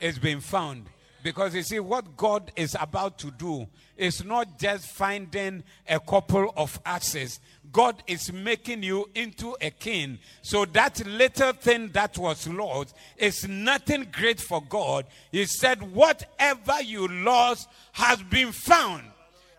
[0.00, 0.86] It's been found.
[1.22, 3.66] Because you see, what God is about to do
[3.96, 7.40] is not just finding a couple of asses.
[7.72, 10.20] God is making you into a king.
[10.42, 15.06] So that little thing that was lost is nothing great for God.
[15.32, 19.02] He said, Whatever you lost has been found.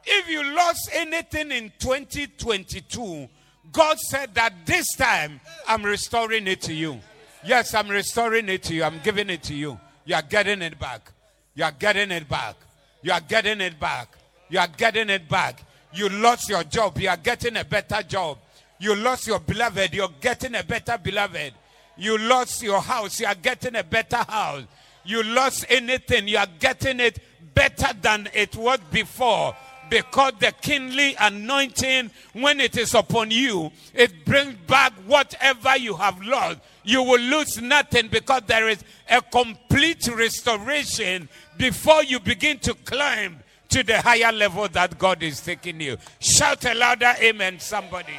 [0.06, 3.28] If you lost anything in 2022,
[3.74, 7.02] God said that this time I'm restoring it to you.
[7.44, 8.86] Yes, I'm restoring it to you.
[8.86, 9.78] I'm giving it to you.
[10.08, 11.12] You are getting it back.
[11.54, 12.56] You are getting it back.
[13.02, 14.08] You are getting it back.
[14.48, 15.62] You are getting it back.
[15.94, 16.98] You lost your job.
[16.98, 18.38] You are getting a better job.
[18.80, 19.94] You lost your beloved.
[19.94, 21.52] You're getting a better beloved.
[21.98, 23.20] You lost your house.
[23.20, 24.64] You are getting a better house.
[25.04, 26.30] You lost anything.
[26.30, 27.20] You are getting it
[27.54, 29.58] better than it was before.
[29.90, 36.22] Because the kingly anointing, when it is upon you, it brings back whatever you have
[36.22, 36.60] lost.
[36.84, 43.40] You will lose nothing because there is a complete restoration before you begin to climb
[43.70, 45.98] to the higher level that God is taking you.
[46.20, 48.14] Shout a louder amen, somebody.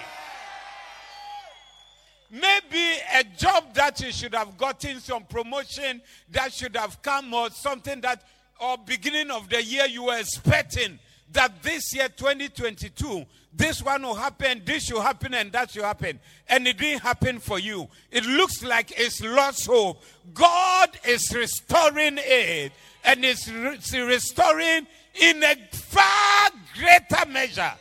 [2.30, 7.48] Maybe a job that you should have gotten, some promotion that should have come, or
[7.48, 8.22] something that,
[8.60, 10.98] or beginning of the year you were expecting
[11.32, 16.20] that this year 2022 this one will happen this should happen and that should happen.
[16.48, 17.88] And it didn't happen for you.
[18.10, 20.02] It looks like it's lost hope.
[20.34, 22.72] God is restoring it.
[23.04, 27.72] And is re- restoring in a far greater measure.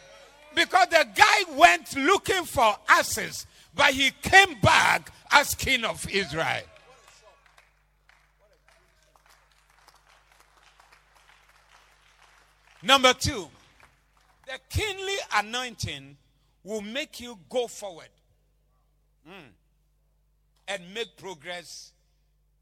[0.55, 3.45] Because the guy went looking for asses
[3.77, 6.63] but he came back as king of israel
[12.83, 13.47] Number two,
[14.45, 16.15] the kingly anointing
[16.63, 18.09] will make you go forward
[19.27, 19.49] mm,
[20.67, 21.91] and make progress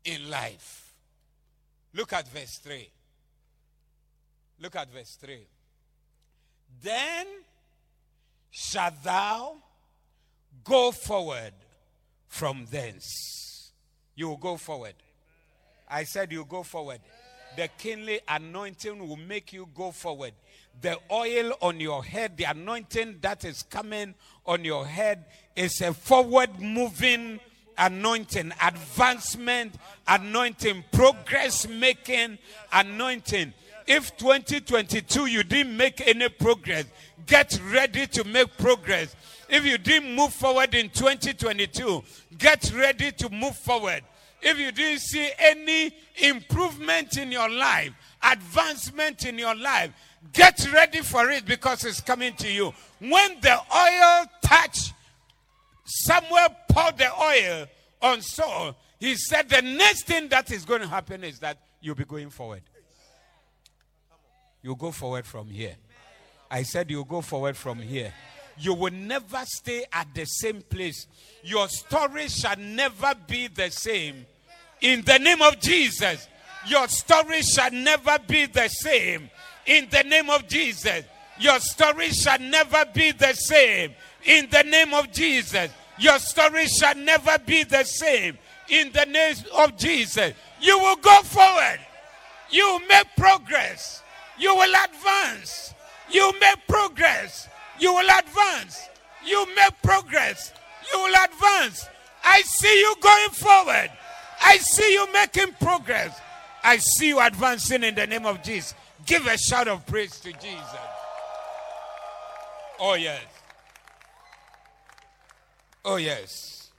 [0.04, 0.94] in life.
[1.94, 2.90] Look at verse 3.
[4.62, 5.48] Look at verse 3.
[6.82, 7.26] Then
[8.52, 9.58] shalt thou
[10.64, 11.54] go forward
[12.28, 13.72] from thence.
[14.16, 14.96] You will go forward.
[15.90, 17.00] I said you go forward.
[17.58, 20.34] The kingly anointing will make you go forward.
[20.82, 24.14] The oil on your head, the anointing that is coming
[24.46, 25.26] on your head
[25.56, 27.40] is a forward moving
[27.78, 29.76] anointing, advancement,
[30.08, 32.38] anointing, progress making,
[32.72, 33.54] anointing.
[33.88, 36.86] If 2022 you didn't make any progress,
[37.26, 39.16] get ready to make progress.
[39.48, 42.04] If you didn't move forward in 2022,
[42.38, 44.04] get ready to move forward.
[44.48, 47.92] If you didn't see any improvement in your life,
[48.22, 49.92] advancement in your life,
[50.34, 52.72] get ready for it because it's coming to you.
[53.00, 54.94] When the oil touch,
[55.84, 57.66] Samuel poured the oil
[58.04, 58.76] on Saul.
[59.00, 62.30] He said the next thing that is going to happen is that you'll be going
[62.30, 62.62] forward.
[64.62, 65.76] You'll go forward from here.
[66.52, 68.14] I said you'll go forward from here.
[68.60, 71.08] You will never stay at the same place.
[71.44, 74.28] Your story shall never be the same.
[74.82, 76.28] In the name of Jesus,
[76.68, 79.30] your story shall never be the same.
[79.66, 81.04] In the name of Jesus,
[81.40, 83.94] your story shall never be the same.
[84.24, 88.38] In the name of Jesus, your story shall never be the same.
[88.70, 91.80] In the name of Jesus, you will go forward.
[92.50, 94.02] You will make progress.
[94.38, 95.74] You will advance.
[96.12, 97.48] You make progress.
[97.80, 98.88] You will advance.
[99.26, 100.54] You make progress.
[100.92, 101.88] You will advance.
[102.24, 103.92] I see you going forward.
[104.46, 106.20] I see you making progress.
[106.64, 108.76] I see you advancing in the name of Jesus.
[109.04, 110.80] Give a shout of praise to Jesus.
[112.80, 113.24] Oh, yes.
[115.84, 116.70] Oh, yes.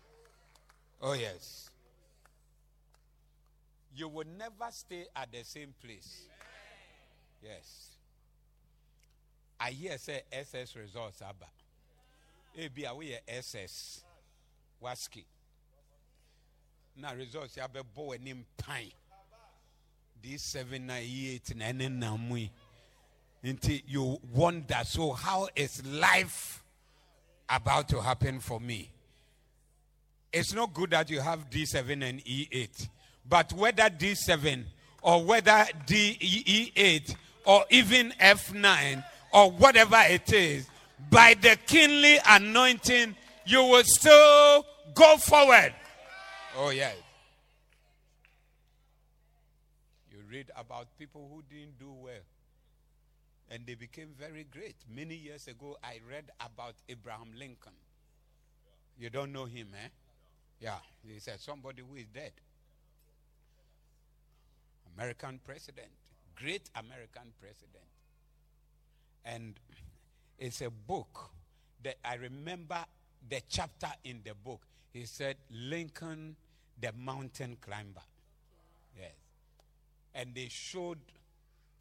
[1.02, 1.70] Oh, yes.
[3.96, 6.22] You will never stay at the same place.
[7.42, 7.90] Yes.
[9.58, 11.46] I hear say SS results aba.
[12.56, 14.04] Ebi a we SS.
[14.82, 15.24] Waski.
[16.98, 18.90] Na results ya be bo enim pan.
[20.24, 22.50] D7 na E8 na ene na mui.
[23.44, 26.62] Nti you wonder so how is life
[27.48, 28.90] about to happen for me?
[30.32, 32.88] It's not good that you have D7 and E8.
[33.28, 34.64] But whether D7
[35.02, 40.68] or whether D E8 or even F9 or whatever it is,
[41.10, 45.72] by the kingly anointing, you will still go forward.
[46.58, 46.96] Oh, yes.
[50.10, 52.24] You read about people who didn't do well
[53.50, 54.76] and they became very great.
[54.92, 57.72] Many years ago, I read about Abraham Lincoln.
[58.98, 59.88] You don't know him, eh?
[60.60, 62.32] Yeah, he said somebody who is dead.
[64.96, 65.90] American president,
[66.34, 67.84] great American president.
[69.26, 69.54] And
[70.38, 71.30] it's a book
[71.82, 72.78] that I remember
[73.28, 74.62] the chapter in the book.
[74.94, 76.36] He said, Lincoln,
[76.80, 78.02] the mountain climber.
[78.96, 79.12] Yes.
[80.14, 80.98] And they showed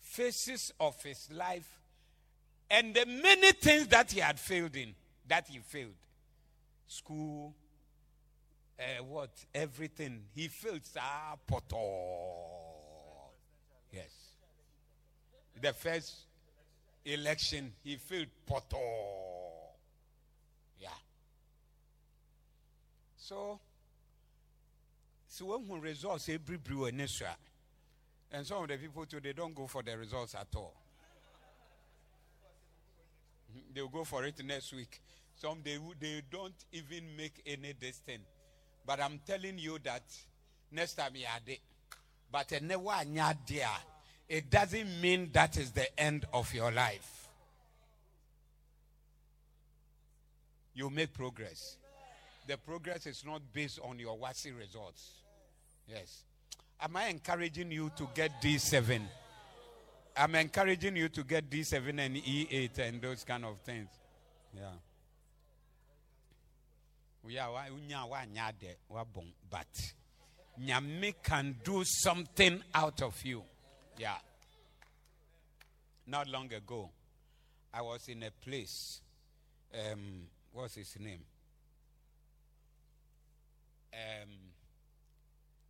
[0.01, 1.79] faces of his life
[2.69, 4.95] and the many things that he had failed in,
[5.27, 5.93] that he failed.
[6.87, 7.53] School,
[8.79, 10.23] uh, what, everything.
[10.33, 10.81] He failed.
[10.97, 11.77] Ah, poto.
[13.91, 14.11] Yes.
[15.61, 16.13] The first
[17.05, 18.27] election, he failed.
[18.45, 18.79] Poto.
[20.79, 20.89] Yeah.
[23.17, 23.59] So,
[25.35, 27.01] so when we results every brew and
[28.31, 30.73] and some of the people too, they don't go for the results at all.
[33.51, 35.01] Hmm, they'll go for it next week.
[35.35, 38.23] Some they they don't even make any distance.
[38.85, 40.03] But I'm telling you that
[40.71, 41.57] next time you are there.
[42.31, 42.53] But
[44.29, 47.27] it doesn't mean that is the end of your life.
[50.73, 51.75] You make progress.
[52.47, 55.24] The progress is not based on your WASSCE results.
[55.87, 56.23] Yes.
[56.81, 59.01] Am I encouraging you to get D7?
[60.17, 63.89] I'm encouraging you to get D7 and E8 and those kind of things.
[64.53, 64.71] Yeah.
[69.49, 69.93] But
[70.61, 73.43] Nyame can do something out of you.
[73.97, 74.15] Yeah.
[76.07, 76.89] Not long ago,
[77.73, 79.01] I was in a place.
[79.73, 81.19] Um, what's his name?
[83.93, 84.29] Um,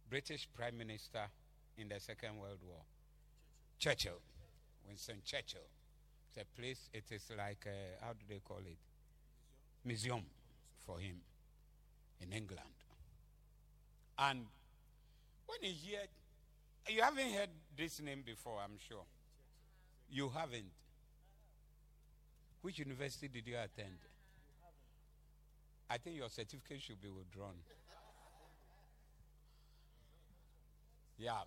[0.09, 1.23] British Prime Minister
[1.77, 2.81] in the Second World War.
[3.79, 4.19] Churchill.
[4.87, 5.61] Winston Churchill.
[6.37, 8.77] A place, it is like, a, how do they call it?
[9.85, 10.21] Museum
[10.85, 11.15] for him
[12.21, 12.59] in England.
[14.17, 14.45] And
[15.45, 15.99] when you hear,
[16.89, 19.05] you haven't heard this name before, I'm sure.
[20.09, 20.71] You haven't.
[22.61, 23.97] Which university did you attend?
[25.89, 27.55] I think your certificate should be withdrawn.
[31.17, 31.41] Yeah.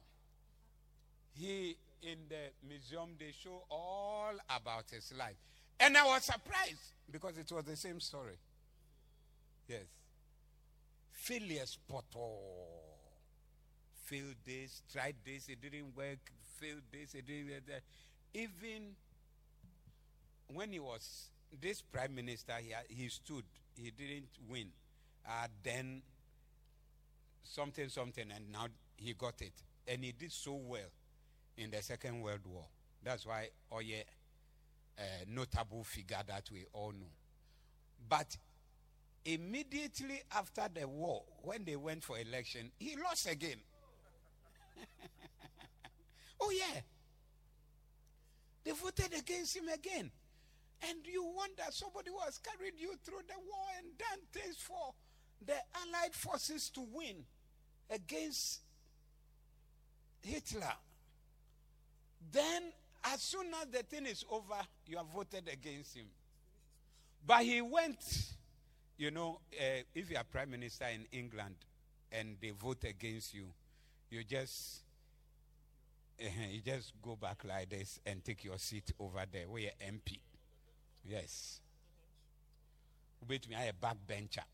[1.34, 5.36] He, in the museum, they show all about his life.
[5.80, 8.38] And I was surprised because it was the same story.
[9.68, 9.84] Yes.
[11.12, 12.38] failures, poto.
[14.06, 16.18] Failed this, tried this, it didn't work,
[16.58, 17.66] failed this, it didn't work.
[17.66, 17.82] that.
[18.32, 18.94] Even
[20.48, 21.28] when he was
[21.60, 23.44] this prime minister, he, he stood,
[23.74, 24.68] he didn't win.
[25.28, 26.00] Uh, then
[27.42, 28.66] something, something, and now
[28.99, 29.53] he got it.
[29.86, 30.90] And he did so well
[31.57, 32.64] in the Second World War.
[33.03, 34.05] That's why Oye,
[34.99, 37.11] a notable figure that we all know.
[38.09, 38.36] But
[39.24, 43.59] immediately after the war, when they went for election, he lost again.
[46.40, 46.80] oh, yeah.
[48.64, 50.11] They voted against him again.
[50.88, 54.94] And you wonder somebody who has carried you through the war and done things for
[55.44, 57.24] the Allied forces to win
[57.90, 58.61] against
[60.22, 60.74] Hitler.
[62.32, 62.62] Then,
[63.04, 66.06] as soon as the thing is over, you have voted against him.
[67.26, 68.32] But he went,
[68.96, 71.54] you know, uh, if you are prime minister in England
[72.12, 73.46] and they vote against you,
[74.10, 74.82] you just
[76.20, 79.70] uh, you just go back like this and take your seat over there where you're
[79.86, 80.18] MP.
[81.04, 81.60] Yes.
[83.28, 84.44] Wait me, I a backbencher.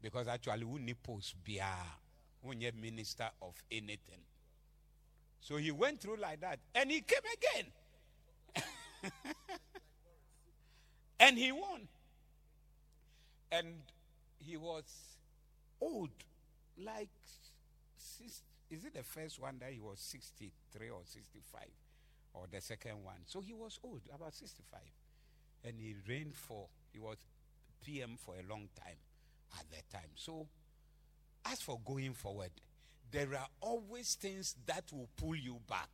[0.00, 1.76] Because actually, post bia
[2.42, 4.20] when you're minister of anything.
[5.42, 6.60] So he went through like that.
[6.74, 7.18] And he came
[8.54, 9.12] again.
[11.20, 11.88] and he won.
[13.50, 13.66] And
[14.38, 14.84] he was
[15.80, 16.10] old.
[16.82, 17.10] Like,
[18.70, 21.60] is it the first one that he was 63 or 65?
[22.34, 23.18] Or the second one?
[23.26, 24.80] So he was old, about 65.
[25.64, 27.18] And he reigned for, he was
[27.84, 28.96] PM for a long time
[29.58, 30.10] at that time.
[30.14, 30.46] So,
[31.44, 32.52] as for going forward,
[33.12, 35.90] there are always things that will pull you back.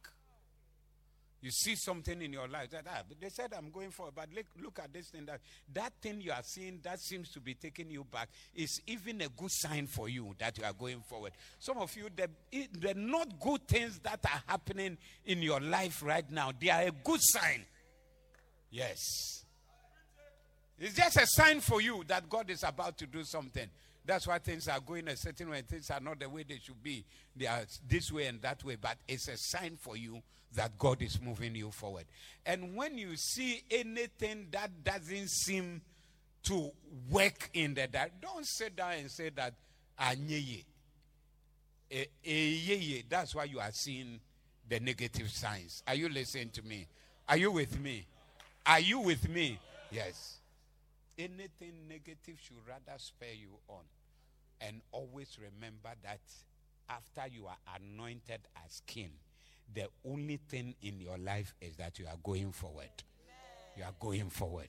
[1.41, 4.47] You see something in your life that ah, they said I'm going for, but look,
[4.61, 5.41] look at this thing that
[5.73, 9.29] that thing you are seeing that seems to be taking you back is even a
[9.29, 11.33] good sign for you that you are going forward.
[11.61, 12.29] Some of you, the,
[12.81, 16.91] the not good things that are happening in your life right now, they are a
[17.05, 17.65] good sign.
[18.71, 19.45] Yes.
[20.81, 23.69] It's just a sign for you that God is about to do something.
[24.09, 25.61] That's why things are going a certain way.
[25.61, 27.05] Things are not the way they should be.
[27.37, 28.79] They are this way and that way.
[28.81, 30.23] But it's a sign for you
[30.55, 32.07] that God is moving you forward.
[32.47, 35.83] And when you see anything that doesn't seem
[36.45, 36.71] to
[37.11, 39.53] work in the that, don't sit down and say that
[39.99, 40.65] ah, anyeye.
[41.91, 44.21] Eh, eh, That's why you are seeing
[44.67, 45.83] the negative signs.
[45.87, 46.87] Are you listening to me?
[47.29, 48.07] Are you with me?
[48.65, 49.59] Are you with me?
[49.91, 50.39] Yes.
[51.19, 53.83] Anything negative should rather spare you on.
[54.61, 56.21] And always remember that
[56.89, 59.11] after you are anointed as king,
[59.75, 62.91] the only thing in your life is that you are going forward.
[63.77, 64.69] You are going forward.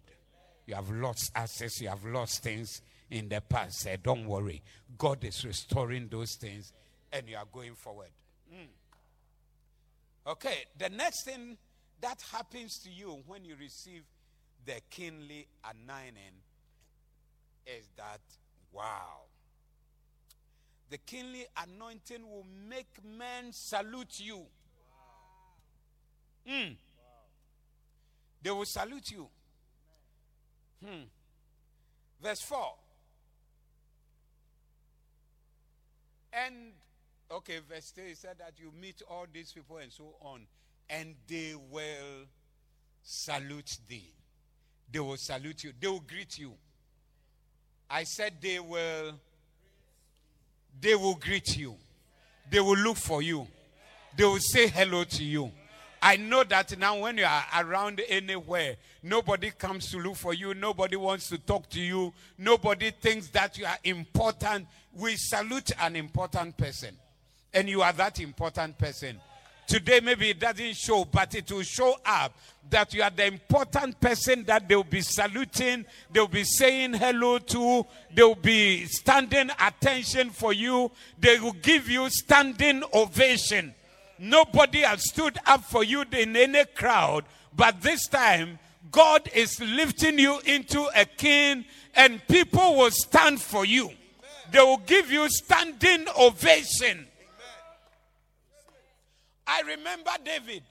[0.66, 3.80] You have lost access, you have lost things in the past.
[3.80, 4.62] Say, don't worry.
[4.98, 6.74] God is restoring those things
[7.12, 8.10] and you are going forward.
[8.54, 8.68] Mm.
[10.28, 11.58] Okay, the next thing
[12.02, 14.04] that happens to you when you receive
[14.66, 16.38] the kingly anointing
[17.66, 18.20] is that,
[18.72, 19.22] wow,
[20.90, 24.46] the kingly anointing will make men salute you.
[26.50, 26.76] Mm.
[28.42, 29.28] They will salute you.
[30.84, 31.04] Hmm.
[32.22, 32.74] Verse 4.
[36.34, 36.56] And,
[37.32, 40.42] okay, verse 3 said that you meet all these people and so on,
[40.90, 42.28] and they will
[43.04, 44.14] salute thee.
[44.92, 45.74] They will salute you.
[45.80, 46.54] They will greet you.
[47.90, 49.14] I said they will
[50.82, 51.76] they will greet you.
[52.50, 53.48] They will look for you.
[54.16, 55.52] They will say hello to you.
[56.02, 60.54] I know that now when you are around anywhere, nobody comes to look for you.
[60.54, 62.14] Nobody wants to talk to you.
[62.38, 64.68] Nobody thinks that you are important.
[64.94, 66.96] We salute an important person.
[67.54, 69.20] And you are that important person.
[69.70, 72.34] Today, maybe it doesn't show, but it will show up
[72.72, 77.86] that you are the important person that they'll be saluting, they'll be saying hello to,
[78.16, 80.90] they'll be standing attention for you,
[81.20, 83.76] they will give you standing ovation.
[84.18, 88.58] Nobody has stood up for you in any crowd, but this time,
[88.92, 91.64] God is lifting you into a king,
[91.94, 93.92] and people will stand for you.
[94.52, 97.06] They will give you standing ovation.
[99.50, 100.62] I remember David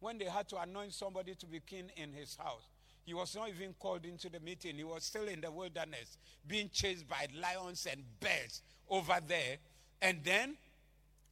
[0.00, 2.62] when they had to anoint somebody to be king in his house.
[3.04, 4.76] He was not even called into the meeting.
[4.76, 6.16] He was still in the wilderness,
[6.48, 9.58] being chased by lions and bears over there.
[10.00, 10.56] And then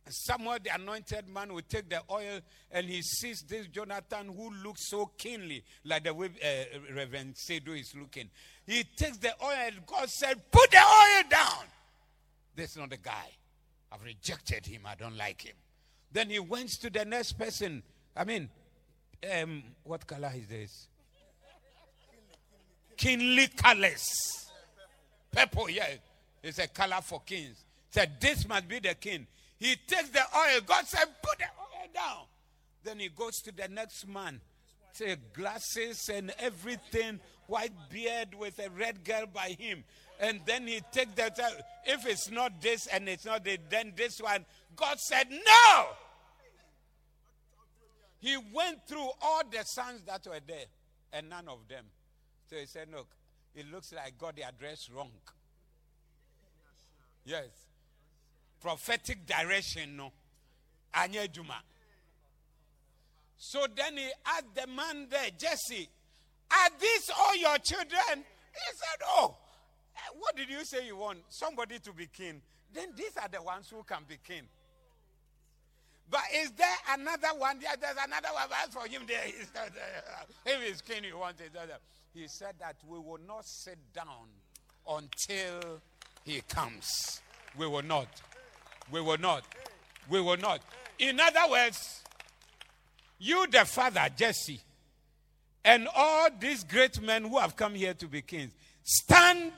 [0.07, 2.41] Samuel, the anointed man, will take the oil
[2.71, 7.79] and he sees this Jonathan who looks so keenly, like the way uh, Reverend Sedo
[7.79, 8.29] is looking.
[8.67, 11.65] He takes the oil and God said, Put the oil down.
[12.55, 13.31] This is not the guy.
[13.91, 14.83] I've rejected him.
[14.87, 15.55] I don't like him.
[16.15, 17.83] Then he went to the next person.
[18.17, 18.49] I mean,
[19.37, 20.87] um, what color is this?
[22.97, 24.09] Kingly colors.
[25.33, 25.89] Purple, yeah.
[26.41, 27.65] It's a color for kings.
[27.91, 29.27] Said, This must be the king.
[29.59, 30.61] He takes the oil.
[30.65, 32.27] God said, Put the oil down.
[32.85, 34.41] Then he goes to the next man.
[34.93, 39.83] Say, glasses and everything, white beard with a red girl by him.
[40.21, 41.41] And then he takes that.
[41.85, 44.45] If it's not this and it's not it, then this one.
[44.77, 45.87] God said, No.
[48.25, 50.65] He went through all the sons that were there,
[51.13, 51.85] and none of them.
[52.49, 53.09] So he said, Look,
[53.55, 55.11] it looks like I got the address wrong.
[57.27, 57.49] Yes.
[58.63, 60.11] Prophetic direction, no.
[60.95, 61.61] Anya Juma.
[63.37, 65.87] So then he asked the man there, Jesse,
[66.51, 67.91] are these all your children?
[68.17, 69.37] He said, Oh,
[69.97, 71.19] eh, what did you say you want?
[71.29, 72.41] Somebody to be king.
[72.73, 74.45] Then these are the ones who can be king.
[76.11, 77.59] But is there another one?
[77.63, 78.45] Yeah, there's another one.
[78.63, 79.69] As for him, there is uh,
[80.47, 81.53] if he's king, you want it.
[81.57, 81.77] Uh, uh.
[82.13, 84.29] He said that we will not sit down
[84.89, 85.81] until
[86.25, 87.21] he comes.
[87.57, 88.09] We will not.
[88.91, 89.45] We will not.
[90.09, 90.61] We will not.
[90.99, 92.03] In other words,
[93.19, 94.61] you, the father, Jesse,
[95.65, 98.53] and all these great men who have come here to be kings,
[98.83, 99.51] stand,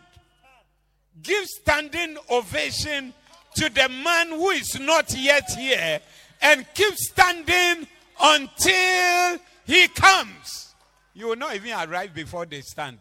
[1.22, 3.12] give standing ovation
[3.56, 6.00] to the man who is not yet here,
[6.40, 7.86] and keep standing
[8.20, 10.74] until he comes.
[11.14, 12.98] You will not even arrive before they stand.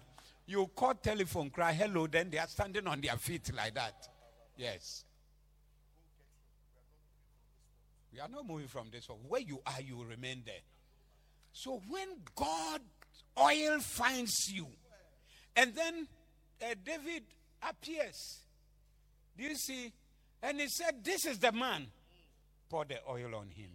[0.47, 4.07] You call telephone, cry hello, then they are standing on their feet like that.
[4.57, 5.03] Yes.
[8.13, 9.19] We are not moving from this one.
[9.27, 10.55] Where you are, you remain there.
[11.51, 12.81] So when God
[13.37, 14.67] oil finds you,
[15.55, 16.07] and then
[16.61, 17.23] uh, David
[17.67, 18.39] appears,
[19.37, 19.91] do you see?
[20.41, 21.87] And he said, This is the man.
[22.69, 23.69] Pour the oil on him.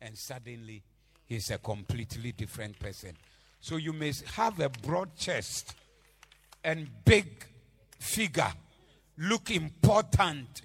[0.00, 0.82] And suddenly,
[1.26, 3.16] he's a completely different person.
[3.60, 5.74] So you may have a broad chest
[6.64, 7.44] and big
[7.98, 8.52] figure,
[9.18, 10.62] look important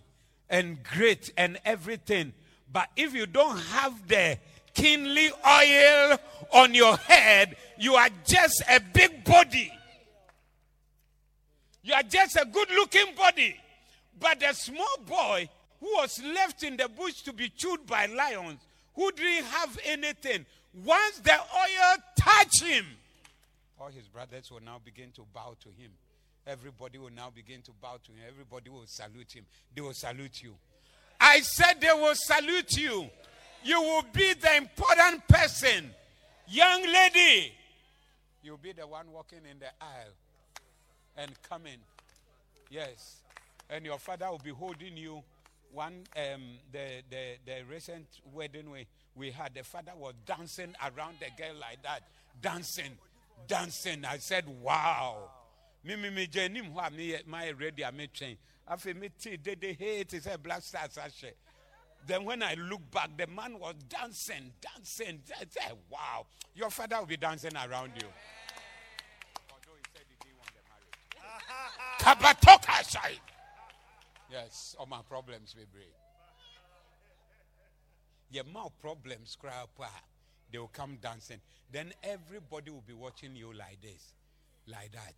[0.49, 2.34] and great and everything.
[2.71, 4.38] But if you don't have the
[4.73, 6.17] kingly oil
[6.53, 9.71] on your head, you are just a big body.
[11.84, 13.55] You are just a good looking body.
[14.19, 15.49] But the small boy
[15.80, 18.59] who was left in the bush to be chewed by lions,
[18.95, 20.45] who didn't have anything,
[20.84, 22.86] once the oil touched him,
[23.80, 25.91] all his brothers will now begin to bow to him.
[26.47, 28.19] Everybody will now begin to bow to him.
[28.28, 29.45] Everybody will salute him.
[29.73, 30.55] They will salute you.
[31.19, 33.09] I said they will salute you.
[33.63, 35.89] You will be the important person.
[36.47, 37.51] Young lady,
[38.43, 40.13] you'll be the one walking in the aisle
[41.17, 41.80] and coming.
[42.69, 43.21] Yes.
[43.69, 45.23] And your father will be holding you.
[45.76, 51.15] One, um, the, the, the recent wedding we, we had, the father was dancing around
[51.19, 52.03] the girl like that.
[52.41, 52.97] Dancing,
[53.45, 54.05] dancing.
[54.05, 55.30] I said, wow.
[55.84, 56.73] Me, me, me, jenim,
[57.28, 58.38] my ready, I'm train.
[58.67, 61.34] afei mete dede hey te sɛ black stars ahyɛ
[62.07, 65.23] then when I look back, the man was dancing, dancing.
[65.39, 68.07] I said, wow, your father will be dancing around you.
[69.49, 70.61] Although he said he didn't want the
[72.21, 72.45] marriage.
[72.45, 73.19] Kabatoka side.
[74.32, 75.93] Yes, all my problems will break.
[78.32, 79.69] Your mouth problems cry up.
[80.51, 81.38] They will come dancing.
[81.71, 84.13] Then everybody will be watching you like this,
[84.67, 85.15] like that,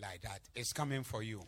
[0.00, 0.40] like that.
[0.54, 1.42] It's coming for you.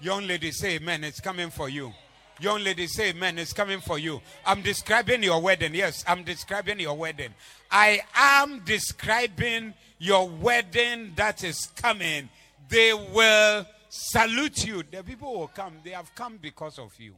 [0.00, 1.04] Young lady, say amen.
[1.04, 1.92] It's coming for you.
[2.40, 3.38] Young lady, say amen.
[3.38, 4.20] It's coming for you.
[4.44, 5.74] I'm describing your wedding.
[5.74, 7.32] Yes, I'm describing your wedding.
[7.70, 12.28] I am describing your wedding that is coming.
[12.68, 14.82] They will salute you.
[14.90, 15.74] The people will come.
[15.84, 17.14] They have come because of you.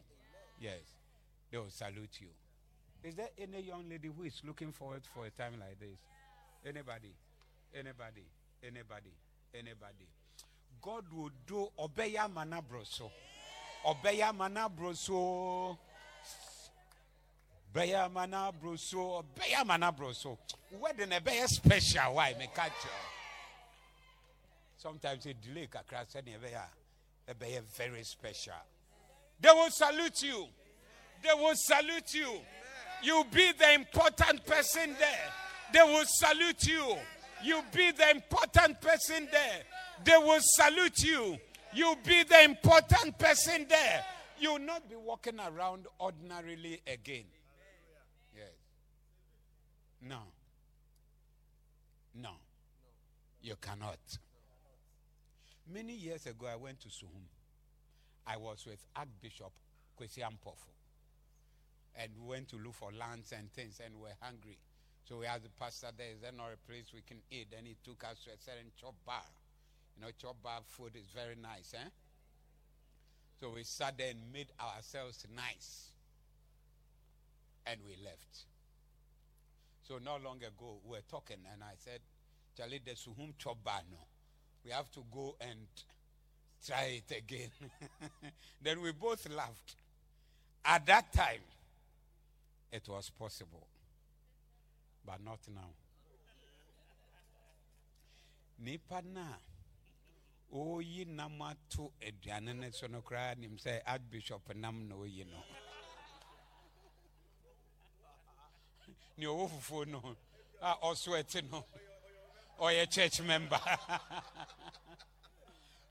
[0.60, 0.80] Yes,
[1.50, 2.28] they will salute you.
[3.02, 5.98] Is there any young lady who is looking forward for a time like this?
[6.64, 7.12] Anybody?
[7.74, 8.24] Anybody?
[8.62, 9.12] Anybody?
[9.54, 10.06] Anybody?
[10.82, 13.10] God will do obeya manabroso.
[13.86, 15.78] Obeya manabroso.
[17.74, 19.22] Obeya manabroso.
[19.22, 20.36] Obeya manabroso.
[20.78, 22.14] Wedding a special.
[22.14, 22.34] Why?
[22.38, 23.15] Me catch you.
[24.86, 28.52] Sometimes it delay kakra said a beya very special.
[29.40, 30.46] They will salute you.
[31.24, 32.38] They will salute you.
[33.02, 35.32] You'll be the important person there.
[35.72, 36.96] They will salute you.
[37.42, 39.64] You'll be the important person there.
[40.04, 41.36] They will salute you.
[41.74, 44.04] You'll be the important person there.
[44.38, 47.24] You'll not be walking around ordinarily again.
[48.36, 48.52] Yes.
[50.00, 50.20] No.
[52.14, 52.30] No.
[53.42, 53.98] You cannot.
[55.72, 57.26] Many years ago, I went to Suhum.
[58.26, 59.52] I was with Archbishop
[59.98, 60.70] Kwesi Ampofu.
[61.96, 64.58] And we went to look for lands and things and we were hungry.
[65.08, 67.48] So we asked the pastor there, is there not a place we can eat?
[67.50, 69.22] Then he took us to a certain chop bar.
[69.96, 71.88] You know, chop bar food is very nice, eh?
[73.40, 75.90] So we sat there and made ourselves nice.
[77.66, 78.44] And we left.
[79.88, 82.00] So not long ago, we were talking, and I said,
[82.56, 83.98] Charlie, the Suhum chop bar no.
[84.66, 85.58] We have to go and
[86.66, 87.50] try it again.
[88.62, 89.76] then we both laughed.
[90.64, 91.38] At that time,
[92.72, 93.64] it was possible,
[95.06, 95.70] but not now.
[98.58, 99.20] Nipa na
[100.52, 103.56] oyi nam ato aduane no so no koraa nim
[103.86, 105.36] archbishop nam na oyi no
[109.18, 110.16] nea ɔwɔ no
[110.62, 111.64] a ɔso ɛte no
[112.60, 113.60] ɔyɛ church member.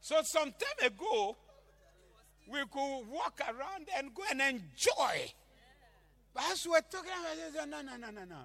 [0.06, 1.36] So some time ago
[2.48, 5.34] we could walk around and go and enjoy.
[6.32, 7.10] But as we're talking
[7.52, 8.42] said, no no no no no.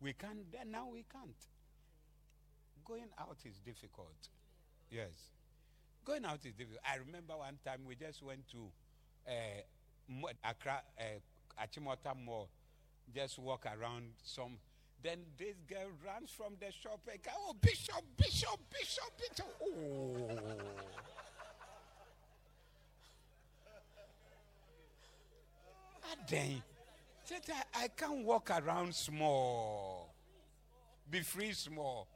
[0.00, 1.36] We can't now we can't.
[2.84, 4.28] Going out is difficult.
[4.90, 5.12] Yes.
[6.04, 6.80] Going out is difficult.
[6.84, 8.66] I remember one time we just went to
[9.28, 12.48] uh, accra uh, achimota mall.
[13.14, 14.58] Just walk around some
[15.04, 20.40] then this girl runs from the shop and go, oh bishop bishop bishop bishop oh
[26.28, 26.60] then
[27.30, 30.14] I, I can't walk around small
[31.10, 32.08] be free small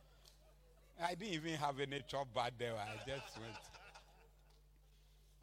[1.01, 2.75] I didn't even have any chop bad there.
[2.75, 3.55] I just went.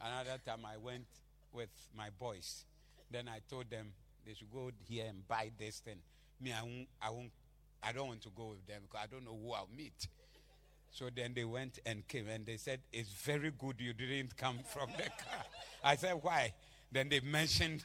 [0.02, 1.06] Another time I went
[1.54, 2.66] with my boys.
[3.10, 3.94] Then I told them
[4.26, 6.00] they should go here and buy this thing.
[6.42, 7.32] Me, I won't, I won't,
[7.82, 10.08] I don't want to go with them because I don't know who I'll meet.
[10.92, 14.60] So then they went and came and they said, It's very good you didn't come
[14.74, 15.44] from the car.
[15.84, 16.54] I said, Why?
[16.92, 17.84] Then they mentioned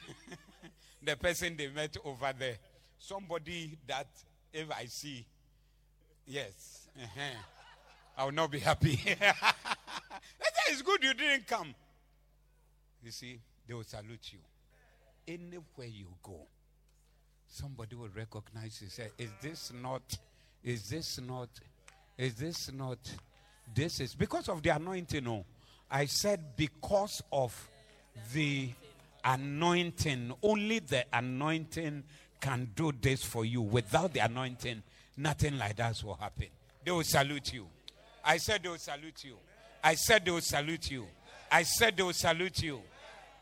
[1.03, 2.57] the person they met over there.
[2.99, 4.07] Somebody that
[4.53, 5.25] if I see,
[6.25, 7.37] yes, uh-huh,
[8.17, 8.99] I will not be happy.
[10.71, 11.75] It's good you didn't come.
[13.03, 14.39] You see, they will salute you.
[15.27, 16.47] Anywhere you go,
[17.51, 18.89] somebody will recognize you.
[18.89, 20.01] Say, Is this not?
[20.63, 21.49] Is this not?
[22.17, 22.99] Is this not?
[23.73, 25.23] This is because of the anointing.
[25.23, 25.45] No,
[25.89, 27.69] I said because of
[28.33, 28.69] the
[29.23, 30.33] anointing.
[30.41, 32.03] Only the anointing
[32.39, 33.61] can do this for you.
[33.61, 34.83] Without the anointing,
[35.17, 36.47] nothing like that will happen.
[36.83, 37.67] They will salute you.
[38.23, 39.35] I said they will salute you.
[39.83, 41.07] I said they will salute you.
[41.51, 42.81] I said they will salute you.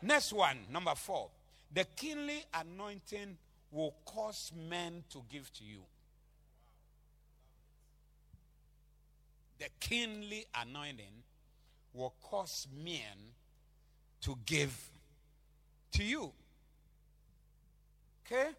[0.02, 1.28] Next one, number four.
[1.72, 3.36] The kingly anointing
[3.70, 5.80] will cause men to give to you.
[9.58, 11.22] The kingly anointing
[11.92, 13.34] will cause men
[14.22, 14.90] to give
[15.92, 16.32] to you.
[18.26, 18.50] Okay?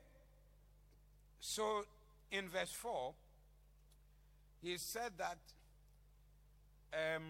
[1.39, 1.84] So
[2.32, 3.14] in verse 4,
[4.62, 5.38] he said that
[6.93, 7.24] um,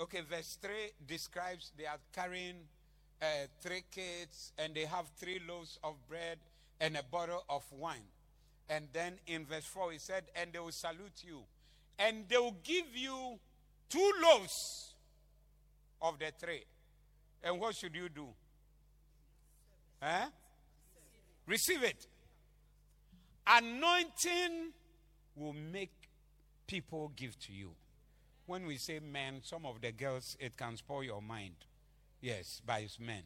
[0.00, 0.70] okay, verse 3
[1.06, 2.56] describes they are carrying
[3.22, 6.38] uh, three kids and they have three loaves of bread
[6.80, 8.08] and a bottle of wine.
[8.68, 11.42] And then in verse 4, he said, And they will salute you,
[11.98, 13.38] and they will give you
[13.88, 14.94] two loaves
[16.02, 16.64] of the three.
[17.42, 18.26] And what should you do?
[20.02, 20.26] Huh?
[21.46, 22.06] Receive it.
[23.46, 24.72] Anointing
[25.36, 25.92] will make
[26.66, 27.70] people give to you.
[28.46, 31.54] When we say men, some of the girls, it can spoil your mind.
[32.26, 33.22] Yes, by his men.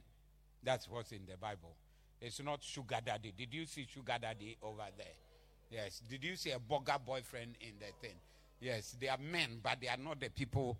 [0.62, 1.74] That's what's in the Bible.
[2.20, 3.32] It's not sugar daddy.
[3.34, 5.07] Did you see sugar daddy over there?
[5.70, 6.03] Yes.
[6.07, 8.16] Did you see a bogger boyfriend in the thing?
[8.61, 10.76] Yes, they are men, but they are not the people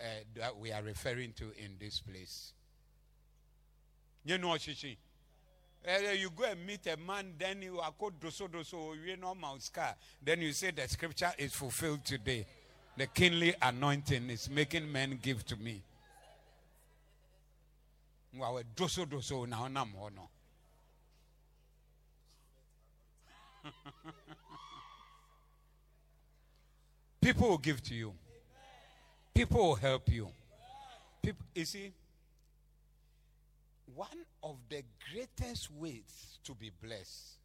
[0.00, 0.04] uh,
[0.36, 2.54] that we are referring to in this place.
[4.24, 4.96] You know, what Shishi.
[5.86, 9.36] Uh, you go and meet a man, then you are called doso doso, you know,
[9.74, 9.94] car.
[10.24, 12.46] Then you say the scripture is fulfilled today.
[12.96, 15.82] The kingly anointing is making men give to me.
[20.14, 20.28] No.
[27.20, 28.14] People will give to you.
[29.34, 30.28] People will help you.
[31.22, 31.92] People, you see,
[33.94, 34.82] one of the
[35.12, 37.38] greatest ways to be blessed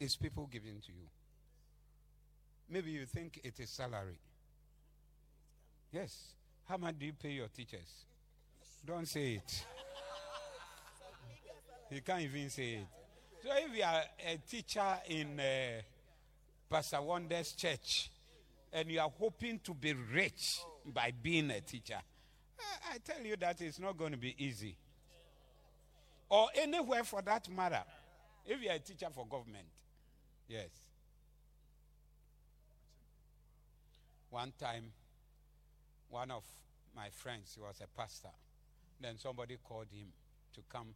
[0.00, 1.08] is people giving to you.
[2.68, 4.18] Maybe you think it is salary.
[5.92, 6.34] Yes.
[6.68, 8.06] How much do you pay your teachers?
[8.84, 9.64] Don't say it.
[11.94, 12.86] You can't even say it.
[13.44, 15.44] So if you are a teacher in uh,
[16.68, 18.10] Pastor Wonder's church
[18.72, 22.00] and you are hoping to be rich by being a teacher,
[22.58, 24.76] I, I tell you that it's not going to be easy.
[26.28, 27.84] or anywhere for that matter.
[28.44, 29.66] If you're a teacher for government,
[30.48, 30.70] yes.
[34.30, 34.86] One time,
[36.10, 36.42] one of
[36.96, 38.30] my friends, he was a pastor,
[39.00, 40.08] then somebody called him
[40.54, 40.88] to come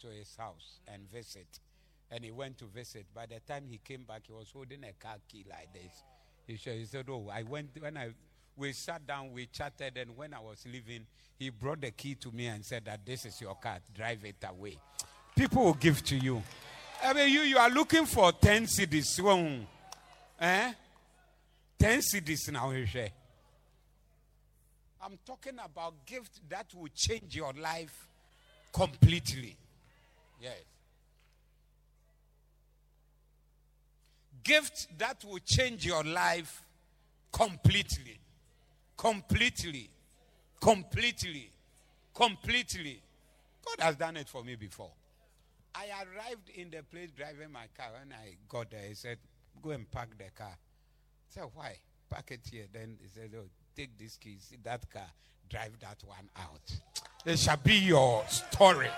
[0.00, 1.46] to his house and visit.
[2.10, 3.06] And he went to visit.
[3.14, 6.02] By the time he came back, he was holding a car key like this.
[6.46, 8.10] He said, Oh, I went, when I,
[8.56, 11.06] we sat down, we chatted, and when I was leaving,
[11.38, 14.36] he brought the key to me and said that this is your car, drive it
[14.48, 14.78] away.
[15.36, 16.42] People will give to you.
[17.02, 19.66] I mean, you, you are looking for 10 cedis.
[20.40, 20.72] Eh?
[21.78, 23.12] 10 cedis now, you say.
[25.02, 28.08] I'm talking about gift that will change your life
[28.72, 29.56] completely.
[30.40, 30.62] Yes.
[34.42, 36.62] Gift that will change your life
[37.32, 38.18] completely.
[38.96, 39.90] Completely.
[40.60, 41.50] Completely.
[42.14, 43.02] Completely.
[43.64, 44.90] God has done it for me before.
[45.74, 47.88] I arrived in the place driving my car.
[47.98, 49.18] When I got there, he said,
[49.62, 50.52] Go and park the car.
[50.52, 51.76] I said, Why?
[52.08, 52.66] Park it here.
[52.72, 55.10] Then he said, Oh, take this key, see that car,
[55.50, 56.80] drive that one out.
[57.26, 58.88] It shall be your story.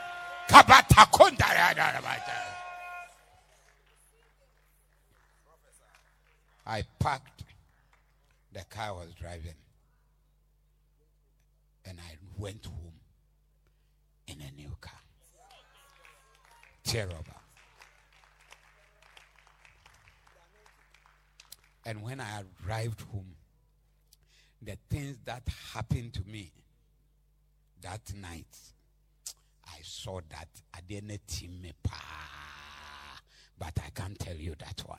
[6.68, 7.44] I parked
[8.53, 9.55] the car I was driving
[11.86, 12.92] and I went home
[14.26, 14.92] in a new car.
[16.84, 17.24] Terrible.
[21.86, 23.34] And when I arrived home,
[24.61, 25.42] the things that
[25.72, 26.53] happened to me
[27.80, 28.44] that night,
[29.77, 33.21] I saw that I didn't team me pa,
[33.59, 34.99] but I can't tell you that one.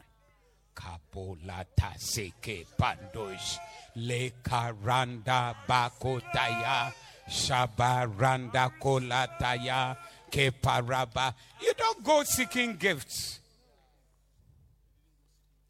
[0.76, 3.58] Kapolata seke pandosh
[3.96, 6.94] le karanda bakotaya
[7.28, 9.98] shabaranda kolataya
[10.32, 11.34] keparaba.
[11.62, 13.40] You don't go seeking gifts.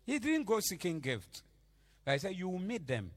[0.06, 1.44] He didn't go seeking gifts.
[2.06, 3.12] I said you will meet them.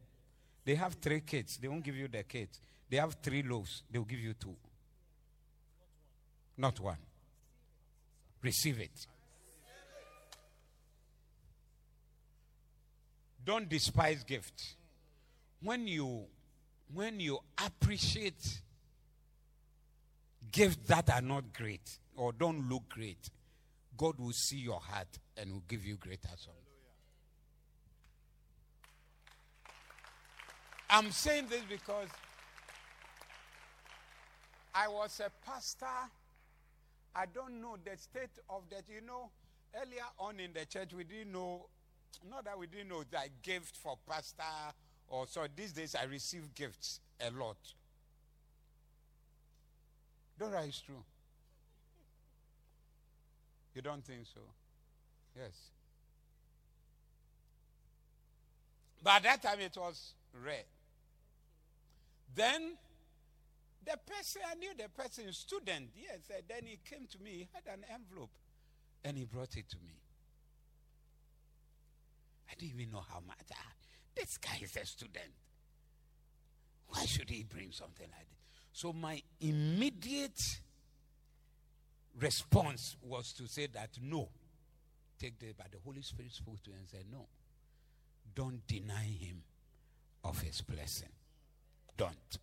[0.64, 1.56] They have three kids.
[1.56, 2.60] They won't give you the kids.
[2.88, 3.82] They have three loaves.
[3.90, 4.54] They'll give you two.
[6.56, 6.98] Not one.
[8.42, 9.06] Receive it.
[13.44, 14.76] Don't despise gifts.
[15.60, 16.26] When you
[16.92, 18.60] when you appreciate
[20.50, 23.30] gifts that are not great or don't look great,
[23.96, 26.62] God will see your heart and will give you greater something.
[30.90, 32.08] I'm saying this because
[34.74, 35.86] I was a pastor.
[37.14, 38.84] I don't know the state of that.
[38.88, 39.30] You know,
[39.74, 41.66] earlier on in the church, we didn't know,
[42.28, 44.42] not that we didn't know that gift for pastor
[45.08, 45.46] or so.
[45.54, 47.58] These days, I receive gifts a lot.
[50.38, 51.04] Dora is true.
[53.74, 54.40] You don't think so?
[55.36, 55.52] Yes.
[59.02, 60.64] But at that time, it was rare.
[62.34, 62.76] Then
[63.84, 66.20] the person, I knew the person, student, yes.
[66.34, 68.30] And then he came to me, he had an envelope,
[69.04, 69.94] and he brought it to me.
[72.50, 73.38] I didn't even know how much.
[73.52, 73.72] Ah,
[74.14, 75.32] this guy is a student.
[76.88, 78.38] Why should he bring something like this?
[78.72, 80.40] So my immediate
[82.20, 84.28] response was to say that no.
[85.18, 87.26] Take the but the Holy Spirit spoke to him and said, No.
[88.34, 89.42] Don't deny him
[90.24, 91.08] of his blessing.
[91.96, 92.38] Don't.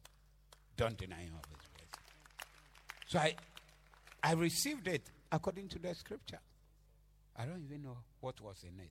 [0.79, 2.05] Don't deny him of his blessing.
[3.07, 3.35] So I
[4.23, 6.39] I received it according to the scripture.
[7.35, 8.89] I don't even know what was in it.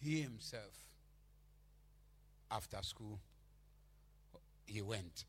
[0.00, 0.74] He himself,
[2.50, 3.20] after school,
[4.66, 5.26] he went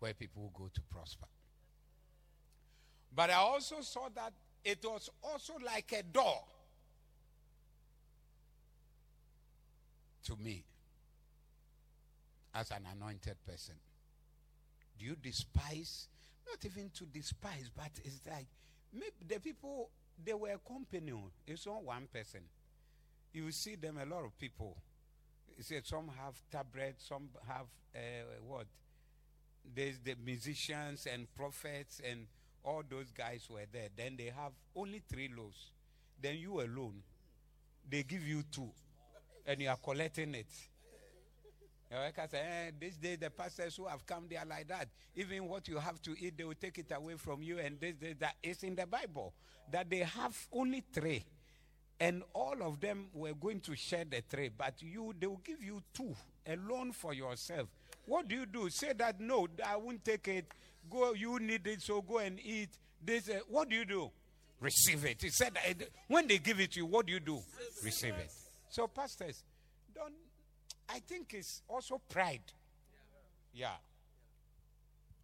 [0.00, 1.26] where people go to prosper.
[3.14, 4.32] But I also saw that
[4.64, 6.42] it was also like a door
[10.24, 10.64] to me
[12.56, 13.74] as an anointed person.
[14.98, 16.08] Do you despise?
[16.48, 18.46] Not even to despise, but it's like
[18.92, 19.90] maybe the people
[20.24, 21.12] they were a company.
[21.46, 22.40] It's not one person.
[23.32, 24.76] You see them a lot of people.
[25.56, 27.98] You see, some have tabret, some have uh,
[28.46, 28.66] what?
[29.74, 32.26] There's the musicians and prophets and
[32.64, 33.88] all those guys were there.
[33.94, 35.72] Then they have only three loaves.
[36.20, 37.02] Then you alone,
[37.88, 38.70] they give you two,
[39.46, 40.46] and you are collecting it.
[41.92, 45.68] I say, eh, this day the pastors who have come there like that, even what
[45.68, 47.58] you have to eat, they will take it away from you.
[47.58, 49.32] And this day that is in the Bible
[49.70, 51.24] that they have only three,
[52.00, 55.62] and all of them were going to share the three, but you they will give
[55.62, 56.14] you two
[56.46, 57.68] alone for yourself.
[58.04, 58.68] What do you do?
[58.68, 60.46] Say that no, I won't take it.
[60.90, 62.70] Go, you need it, so go and eat.
[63.04, 64.10] This, uh, what do you do?
[64.60, 65.20] Receive it.
[65.20, 65.56] He said,
[66.08, 67.40] when they give it to you, what do you do?
[67.84, 68.32] Receive it.
[68.70, 69.42] So, pastors,
[69.94, 70.12] don't.
[70.88, 72.52] I think it's also pride.
[73.52, 73.74] Yeah.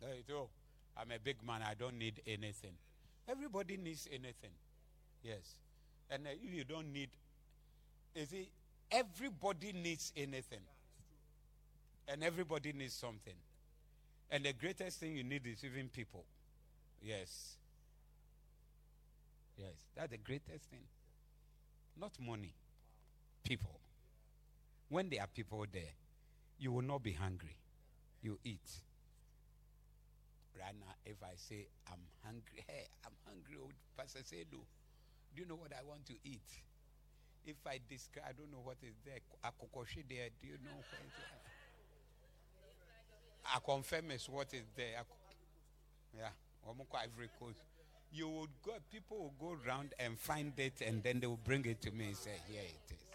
[0.00, 0.48] There you go.
[0.96, 1.60] I'm a big man.
[1.62, 2.72] I don't need anything.
[3.28, 4.50] Everybody needs anything.
[5.22, 5.58] Yes.
[6.10, 7.10] And uh, if you don't need,
[8.14, 8.50] you see,
[8.90, 10.60] everybody needs anything.
[12.08, 13.34] And everybody needs something.
[14.30, 16.24] And the greatest thing you need is even people.
[17.00, 17.56] Yes.
[19.56, 19.74] Yes.
[19.94, 20.80] That's the greatest thing.
[22.00, 22.54] Not money.
[23.44, 23.78] People.
[24.92, 25.96] When there are people there,
[26.58, 27.56] you will not be hungry.
[28.20, 28.68] You eat.
[30.60, 34.60] Right now, if I say I'm hungry, hey, I'm hungry, old Pastor say, do.
[35.34, 36.44] You know what I want to eat?
[37.46, 39.20] If I describe, I don't know what is there.
[39.42, 40.28] Akokoshi there.
[40.42, 41.40] Do you know what is there?
[43.48, 45.00] I confirm is what is there.
[46.14, 46.28] Yeah,
[46.68, 47.56] Ivory Coast.
[48.12, 51.64] You would go, people will go around and find it, and then they will bring
[51.64, 53.11] it to me and say, "Here it is."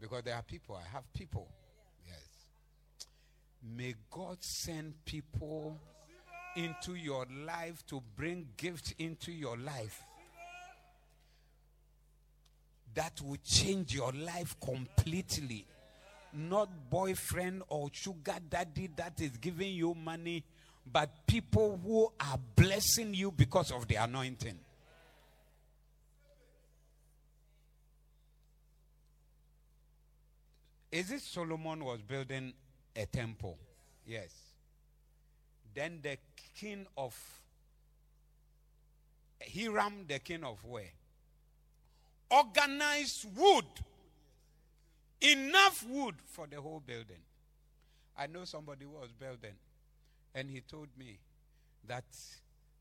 [0.00, 0.76] Because there are people.
[0.76, 1.48] I have people.
[2.06, 2.46] Yes.
[3.76, 5.78] May God send people
[6.56, 10.02] into your life to bring gifts into your life
[12.94, 15.66] that will change your life completely.
[16.32, 20.44] Not boyfriend or sugar daddy that is giving you money,
[20.90, 24.58] but people who are blessing you because of the anointing.
[30.92, 32.52] Is it Solomon was building
[32.96, 33.56] a temple?
[34.06, 34.30] Yes.
[35.74, 36.18] Then the
[36.54, 37.16] king of
[39.54, 40.90] Hiram, the king of where?
[42.30, 43.64] Organized wood.
[45.20, 47.22] Enough wood for the whole building.
[48.18, 49.54] I know somebody was building,
[50.34, 51.18] and he told me
[51.86, 52.04] that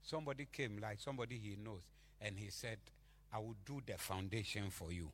[0.04, 1.82] somebody came, like somebody he knows,
[2.22, 2.78] and he said,
[3.34, 5.10] I will do the foundation for you.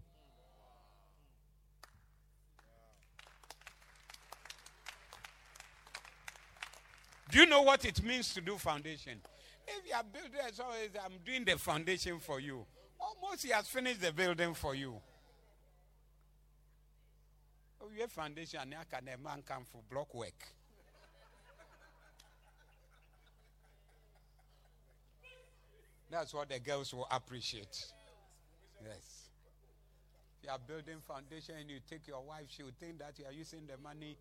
[7.30, 9.19] Do you know what it means to do foundation?
[9.67, 10.63] If you are building, so
[11.03, 12.65] I'm doing the foundation for you.
[12.99, 14.95] Almost he has finished the building for you.
[17.82, 20.34] Oh, your foundation, and can a man come for block work.
[26.09, 27.91] That's what the girls will appreciate.
[28.84, 29.30] Yes.
[30.38, 33.26] If you are building foundation and you take your wife, she will think that you
[33.26, 34.15] are using the money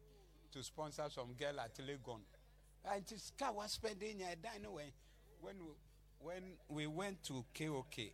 [0.53, 2.21] to sponsor some girl at Legon.
[2.93, 4.93] And this car was spending your anyway.
[5.41, 5.73] When we,
[6.21, 8.13] when we went to KOK,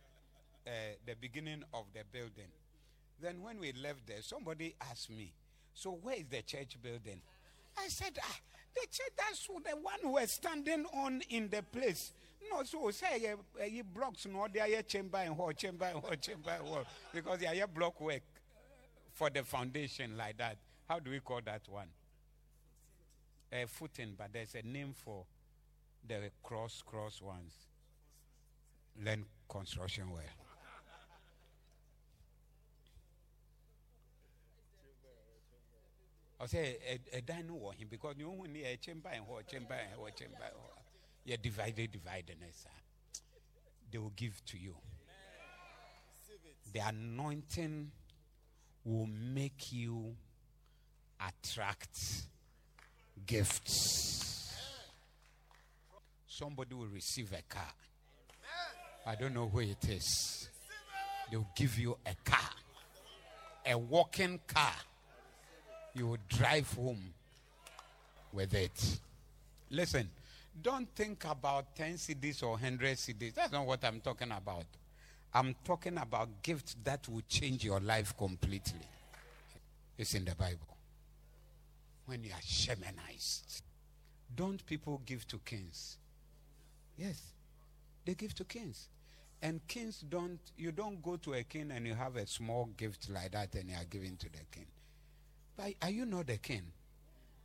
[0.65, 0.69] uh,
[1.05, 2.51] the beginning of the building,
[3.21, 5.33] then when we left there, somebody asked me,
[5.73, 7.21] "So where is the church building?"
[7.77, 8.39] I said, ah,
[8.73, 12.13] "The church that's the one we're standing on in the place."
[12.49, 13.35] No, so say
[13.69, 17.61] you blocks no, are chamber and hall, chamber and hall, chamber and hall, because they
[17.61, 18.23] are block work
[19.13, 20.57] for the foundation like that.
[20.87, 21.87] How do we call that one?
[23.51, 25.25] A footing, but there's a name for
[26.07, 27.53] the cross cross ones.
[29.03, 30.23] Learn construction well.
[36.53, 40.01] A, a dino war him because you only need a chamber and what chamber and
[40.01, 40.37] what chamber.
[41.23, 42.37] You divided, divided,
[43.91, 44.75] they will give to you.
[46.73, 47.91] The anointing
[48.83, 50.15] will make you
[51.19, 51.99] attract
[53.25, 54.53] gifts.
[56.27, 57.71] Somebody will receive a car.
[59.05, 60.49] I don't know who it is.
[61.29, 62.49] They'll give you a car,
[63.65, 64.73] a walking car.
[65.93, 67.13] You will drive home
[68.33, 68.99] with it.
[69.69, 70.09] Listen,
[70.61, 73.33] don't think about 10 cedis or 100 cedis.
[73.33, 74.65] That's not what I'm talking about.
[75.33, 78.81] I'm talking about gifts that will change your life completely.
[79.97, 80.70] It's in the Bible
[82.11, 83.61] when you are shamanized.
[84.35, 85.97] Don't people give to kings?
[86.97, 87.21] Yes,
[88.05, 88.89] they give to kings.
[89.41, 93.09] And kings don't, you don't go to a king and you have a small gift
[93.09, 94.65] like that and you are giving to the king.
[95.55, 96.63] But are you not the king?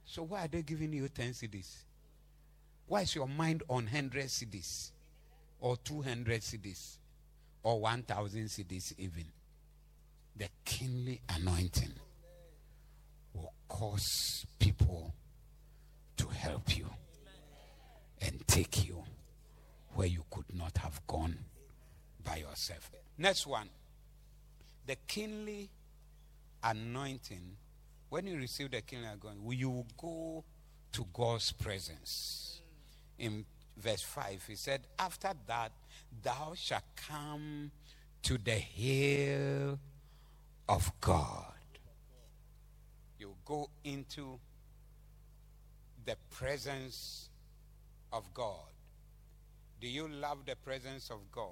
[0.05, 1.85] So why are they giving you 10 cedis?
[2.89, 4.91] Why is your mind on 100 cedis?
[5.61, 6.97] Or 200 cedis?
[7.63, 9.27] Or 1,000 cedis even?
[10.37, 11.93] The kingly anointing
[13.37, 15.15] will cause people
[16.17, 16.87] to help you
[18.21, 19.03] and take you
[19.95, 21.39] where you could not have gone
[22.25, 22.91] by yourself.
[23.17, 23.69] Next one.
[24.87, 25.71] The kingly
[26.65, 27.57] anointing,
[28.09, 30.45] when you receive the kingly anointing, you will go
[30.93, 32.61] to God's presence.
[33.19, 33.45] in
[33.77, 34.45] verse 5.
[34.49, 35.73] He said, After that,
[36.23, 37.71] thou shalt come
[38.23, 39.79] to the hill
[40.69, 41.53] of God.
[43.19, 44.39] You go into
[46.07, 47.29] the presence
[48.13, 48.71] of God.
[49.81, 51.51] Do you love the presence of God?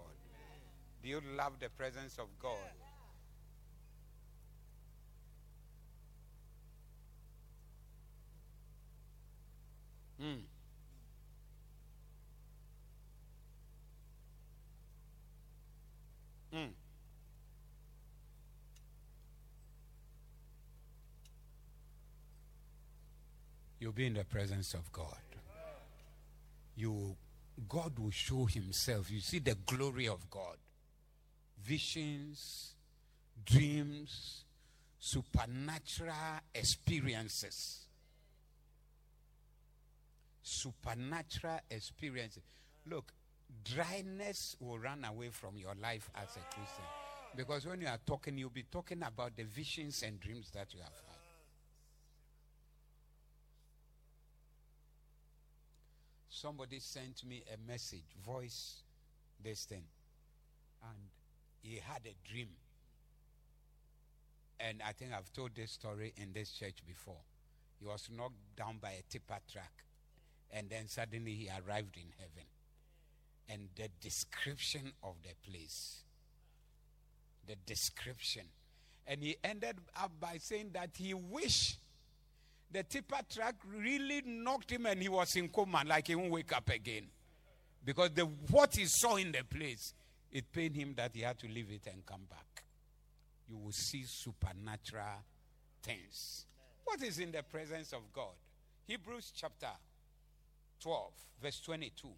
[1.02, 2.56] Do you love the presence of God?
[10.22, 10.38] Mm.
[16.54, 16.68] Mm.
[23.84, 25.18] You'll be in the presence of God.
[26.74, 27.16] You
[27.68, 29.10] God will show himself.
[29.10, 30.56] You see the glory of God.
[31.62, 32.76] Visions,
[33.44, 34.44] dreams,
[34.98, 36.14] supernatural
[36.54, 37.80] experiences.
[40.42, 42.42] Supernatural experiences.
[42.86, 43.12] Look,
[43.62, 46.84] dryness will run away from your life as a Christian.
[47.36, 50.80] Because when you are talking, you'll be talking about the visions and dreams that you
[50.80, 51.13] have had.
[56.34, 58.82] Somebody sent me a message, voice,
[59.44, 59.84] this thing,
[60.82, 60.98] and
[61.62, 62.48] he had a dream.
[64.58, 67.22] And I think I've told this story in this church before.
[67.78, 69.70] He was knocked down by a tipper truck,
[70.50, 72.48] and then suddenly he arrived in heaven.
[73.48, 76.02] And the description of the place,
[77.46, 78.46] the description.
[79.06, 81.78] And he ended up by saying that he wished
[82.74, 86.54] the tipper truck really knocked him and he was in coma, like he won't wake
[86.54, 87.06] up again.
[87.84, 89.94] Because the what he saw in the place,
[90.32, 92.64] it pained him that he had to leave it and come back.
[93.48, 95.22] You will see supernatural
[95.82, 96.46] things.
[96.84, 98.34] What is in the presence of God?
[98.86, 99.70] Hebrews chapter
[100.80, 102.08] 12, verse 22.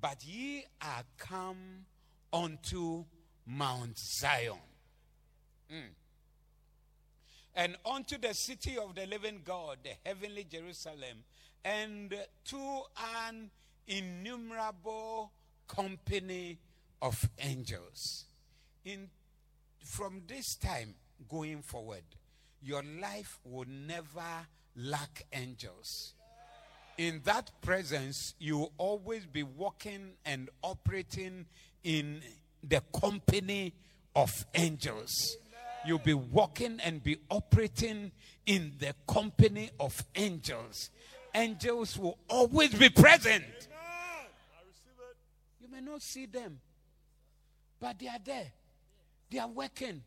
[0.00, 1.86] But ye are come
[2.32, 3.04] unto
[3.46, 4.58] Mount Zion.
[5.72, 5.90] Mm.
[7.56, 11.24] And unto the city of the living God, the heavenly Jerusalem,
[11.64, 12.14] and
[12.46, 12.82] to
[13.28, 13.50] an
[13.86, 15.30] innumerable
[15.68, 16.58] company
[17.00, 18.24] of angels.
[18.84, 19.08] In
[19.84, 20.94] from this time
[21.28, 22.04] going forward,
[22.62, 26.14] your life will never lack angels.
[26.96, 31.46] In that presence, you will always be walking and operating
[31.82, 32.22] in
[32.62, 33.74] the company
[34.16, 35.36] of angels.
[35.86, 38.12] You'll be walking and be operating
[38.46, 40.90] in the company of angels.
[41.34, 43.44] Angels will always be present.
[45.60, 46.60] You may not see them,
[47.80, 48.52] but they are there.
[49.30, 50.02] They are working,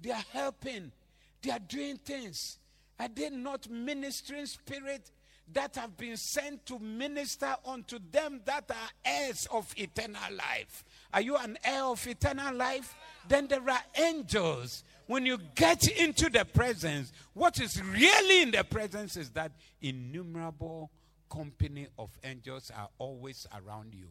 [0.00, 0.92] they are helping,
[1.40, 2.58] they are doing things.
[2.98, 5.10] Are they not ministering spirit
[5.52, 10.84] that have been sent to minister unto them that are heirs of eternal life?
[11.14, 12.94] Are you an heir of eternal life?
[13.28, 14.82] Then there are angels.
[15.06, 20.90] When you get into the presence, what is really in the presence is that innumerable
[21.30, 24.08] company of angels are always around you.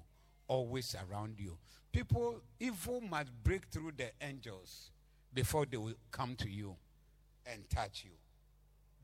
[0.48, 1.58] Always around you.
[1.92, 4.92] People, evil must break through the angels
[5.34, 6.76] before they will come to you
[7.46, 8.12] and touch you.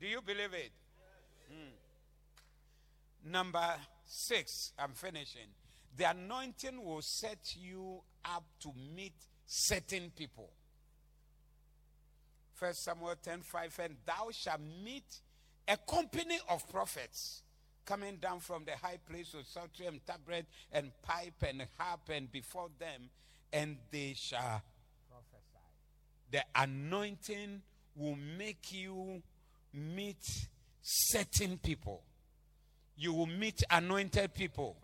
[0.00, 0.72] Do you believe it?
[1.52, 3.30] Mm.
[3.30, 3.74] Number
[4.06, 5.48] six, I'm finishing.
[5.96, 9.14] The anointing will set you up to meet
[9.46, 10.50] certain people.
[12.54, 15.20] First Samuel 10 5, and thou shalt meet
[15.66, 17.42] a company of prophets
[17.84, 22.30] coming down from the high place with psaltery and tabret and pipe and harp and
[22.30, 23.10] before them,
[23.52, 24.62] and they shall
[25.08, 25.58] prophesy.
[26.30, 27.62] The anointing
[27.96, 29.22] will make you
[29.72, 30.48] meet
[30.82, 32.02] certain people.
[32.96, 34.76] You will meet anointed people.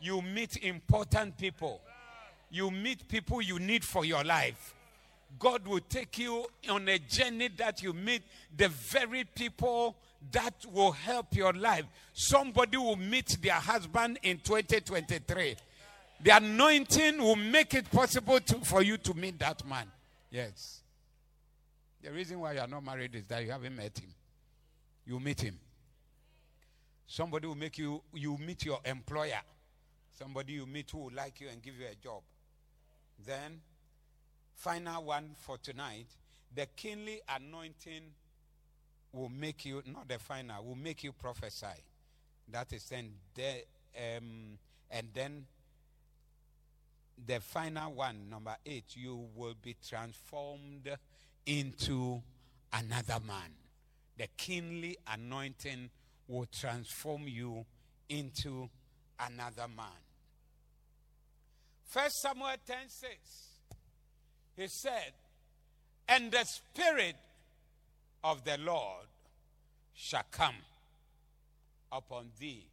[0.00, 1.80] You meet important people.
[2.50, 4.74] You meet people you need for your life.
[5.38, 8.22] God will take you on a journey that you meet
[8.56, 9.96] the very people
[10.32, 11.84] that will help your life.
[12.12, 15.56] Somebody will meet their husband in 2023.
[16.20, 19.86] The anointing will make it possible to, for you to meet that man.
[20.30, 20.80] Yes.
[22.02, 24.12] The reason why you are not married is that you haven't met him.
[25.06, 25.58] You meet him.
[27.06, 29.40] Somebody will make you, you meet your employer.
[30.18, 32.22] Somebody you meet who will like you and give you a job.
[33.24, 33.60] Then,
[34.58, 36.06] final one for tonight
[36.54, 38.02] the kingly anointing
[39.12, 41.66] will make you, not the final, will make you prophesy.
[42.50, 43.62] That is then, the,
[43.96, 44.58] um,
[44.90, 45.46] and then
[47.26, 50.88] the final one, number eight, you will be transformed
[51.46, 52.22] into
[52.72, 53.52] another man.
[54.16, 55.90] The kingly anointing
[56.26, 57.64] will transform you
[58.08, 58.68] into
[59.20, 59.86] another man.
[61.84, 63.47] First Samuel 10 6.
[64.58, 65.12] He said,
[66.08, 67.14] And the Spirit
[68.24, 69.06] of the Lord
[69.94, 70.56] shall come
[71.92, 72.66] upon thee,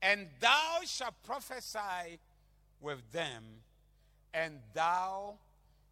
[0.00, 2.18] and thou shalt prophesy
[2.80, 3.44] with them,
[4.32, 5.34] and thou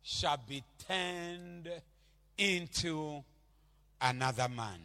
[0.03, 1.69] shalt be turned
[2.39, 3.23] into
[4.01, 4.81] another man.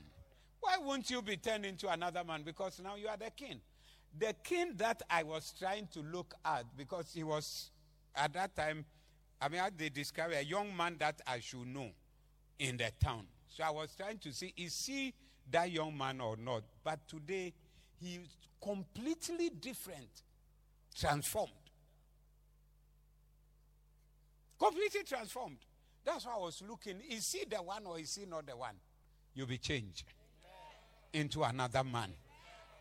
[0.59, 2.43] Why won't you be turned into another man?
[2.43, 3.61] Because now you are the king.
[4.19, 7.69] The king that I was trying to look at, because he was
[8.13, 8.83] at that time,
[9.45, 11.91] I mean, they describe a young man that I should know
[12.57, 13.27] in the town.
[13.47, 15.13] So I was trying to see, is he
[15.51, 16.63] that young man or not?
[16.83, 17.53] But today,
[18.01, 18.27] he is
[18.59, 20.23] completely different,
[20.95, 21.51] transformed.
[24.57, 25.59] Completely transformed.
[26.03, 27.01] That's why I was looking.
[27.07, 28.75] Is he the one or is he not the one?
[29.35, 30.05] You'll be changed
[31.13, 32.13] into another man.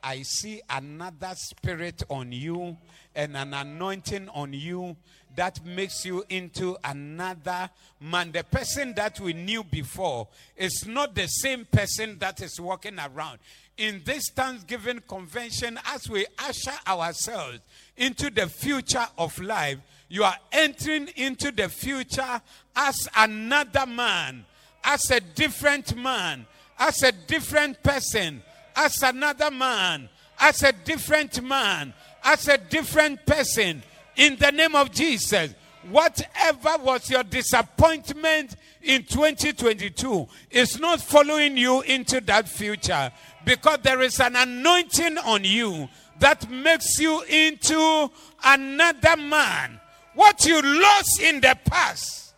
[0.05, 2.77] I see another spirit on you
[3.15, 4.97] and an anointing on you
[5.35, 7.71] that makes you into another
[8.01, 8.31] man.
[8.31, 13.39] The person that we knew before is not the same person that is walking around.
[13.79, 17.61] In this Thanksgiving convention, as we usher ourselves
[17.97, 19.79] into the future of life,
[20.11, 22.43] you are entering into the future
[22.77, 24.45] as another man,
[24.85, 26.47] as a different man,
[26.79, 28.43] as a different person
[28.77, 33.83] as another man, as a different man, as a different person
[34.17, 35.55] in the name of Jesus.
[35.91, 43.13] Whatever was your disappointment in 2022 is not following you into that future
[43.45, 45.89] because there is an anointing on you
[46.21, 48.11] that makes you into
[48.45, 49.79] another man.
[50.15, 52.35] What you lost in the past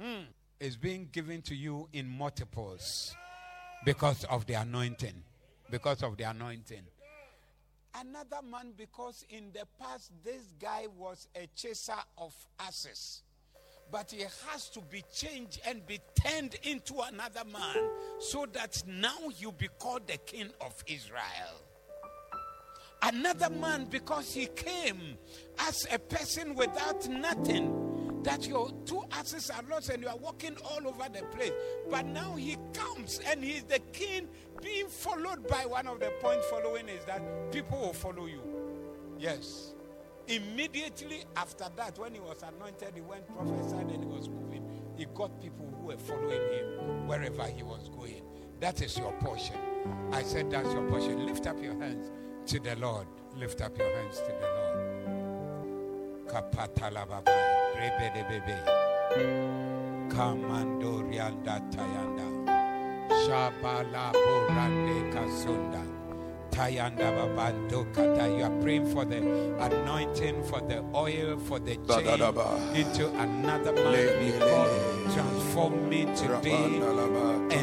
[0.00, 0.24] mm,
[0.58, 3.14] is being given to you in multiples
[3.84, 5.22] because of the anointing
[5.70, 6.82] because of the anointing.
[7.94, 13.22] Another man, because in the past, this guy was a chaser of asses.
[13.90, 19.16] But he has to be changed and be turned into another man so that now
[19.38, 21.62] you be called the king of Israel.
[23.02, 25.16] Another man, because he came
[25.60, 27.87] as a person without nothing
[28.24, 31.52] that your two asses are lost and you are walking all over the place.
[31.90, 34.28] But now he comes and he's the king
[34.62, 37.22] being followed by one of the points following is that
[37.52, 38.40] people will follow you.
[39.18, 39.74] Yes.
[40.26, 44.64] Immediately after that, when he was anointed, he went prophesied and he was moving.
[44.96, 48.22] He got people who were following him wherever he was going.
[48.60, 49.56] That is your portion.
[50.12, 51.24] I said that's your portion.
[51.24, 52.10] Lift up your hands
[52.46, 53.06] to the Lord.
[53.36, 54.98] Lift up your hands to the Lord.
[56.28, 57.06] Kapatala
[57.78, 58.56] baba, rebede bebe,
[60.08, 62.26] kamando rianda tayanda.
[63.26, 65.82] Shabala Borande Kasunda.
[66.50, 68.28] Tayanda Babando Kata.
[68.28, 69.18] You are praying for the
[69.60, 72.20] anointing, for the oil, for the change
[72.76, 74.38] into another man.
[74.40, 76.80] God, transform me today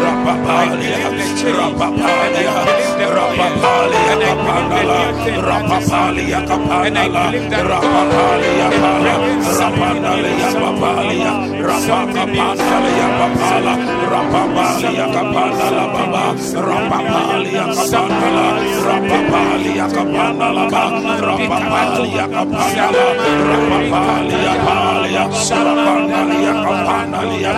[0.00, 1.12] Rapapalia,
[1.56, 2.54] rapapalia,
[3.14, 4.98] rapapalia kapandala,
[5.46, 7.24] rapapalia kapandala,
[7.68, 8.68] rapapalia
[9.60, 13.74] rapandalia papalia, rapakapandalia papala,
[14.10, 15.04] rapapalia
[16.56, 17.64] rapapalia
[18.86, 19.86] rapapalia
[27.10, 27.50] rapapalia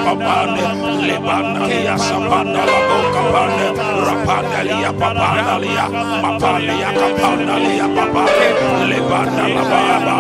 [1.13, 1.95] rapapalia
[2.33, 3.67] bo kapande,
[4.07, 5.85] rapandalia papandalia,
[6.23, 8.49] papalia kapandalia papale,
[8.89, 10.15] lebandala baba,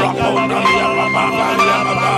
[0.00, 2.17] rapandalia papandalia malabalia,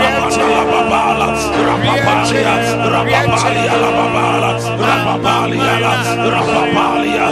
[6.33, 7.27] rapapalia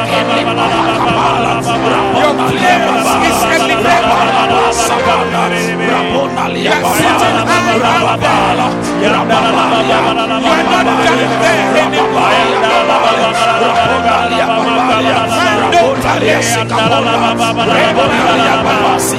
[0.08, 0.96] kingly position.
[2.20, 2.86] Your place
[3.28, 4.06] is elevated.
[6.62, 8.70] You are sitting high up there.
[9.02, 9.44] You are not
[10.70, 12.32] down there anymore.
[16.72, 19.18] Mando Palesi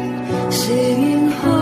[0.51, 1.61] singing holy.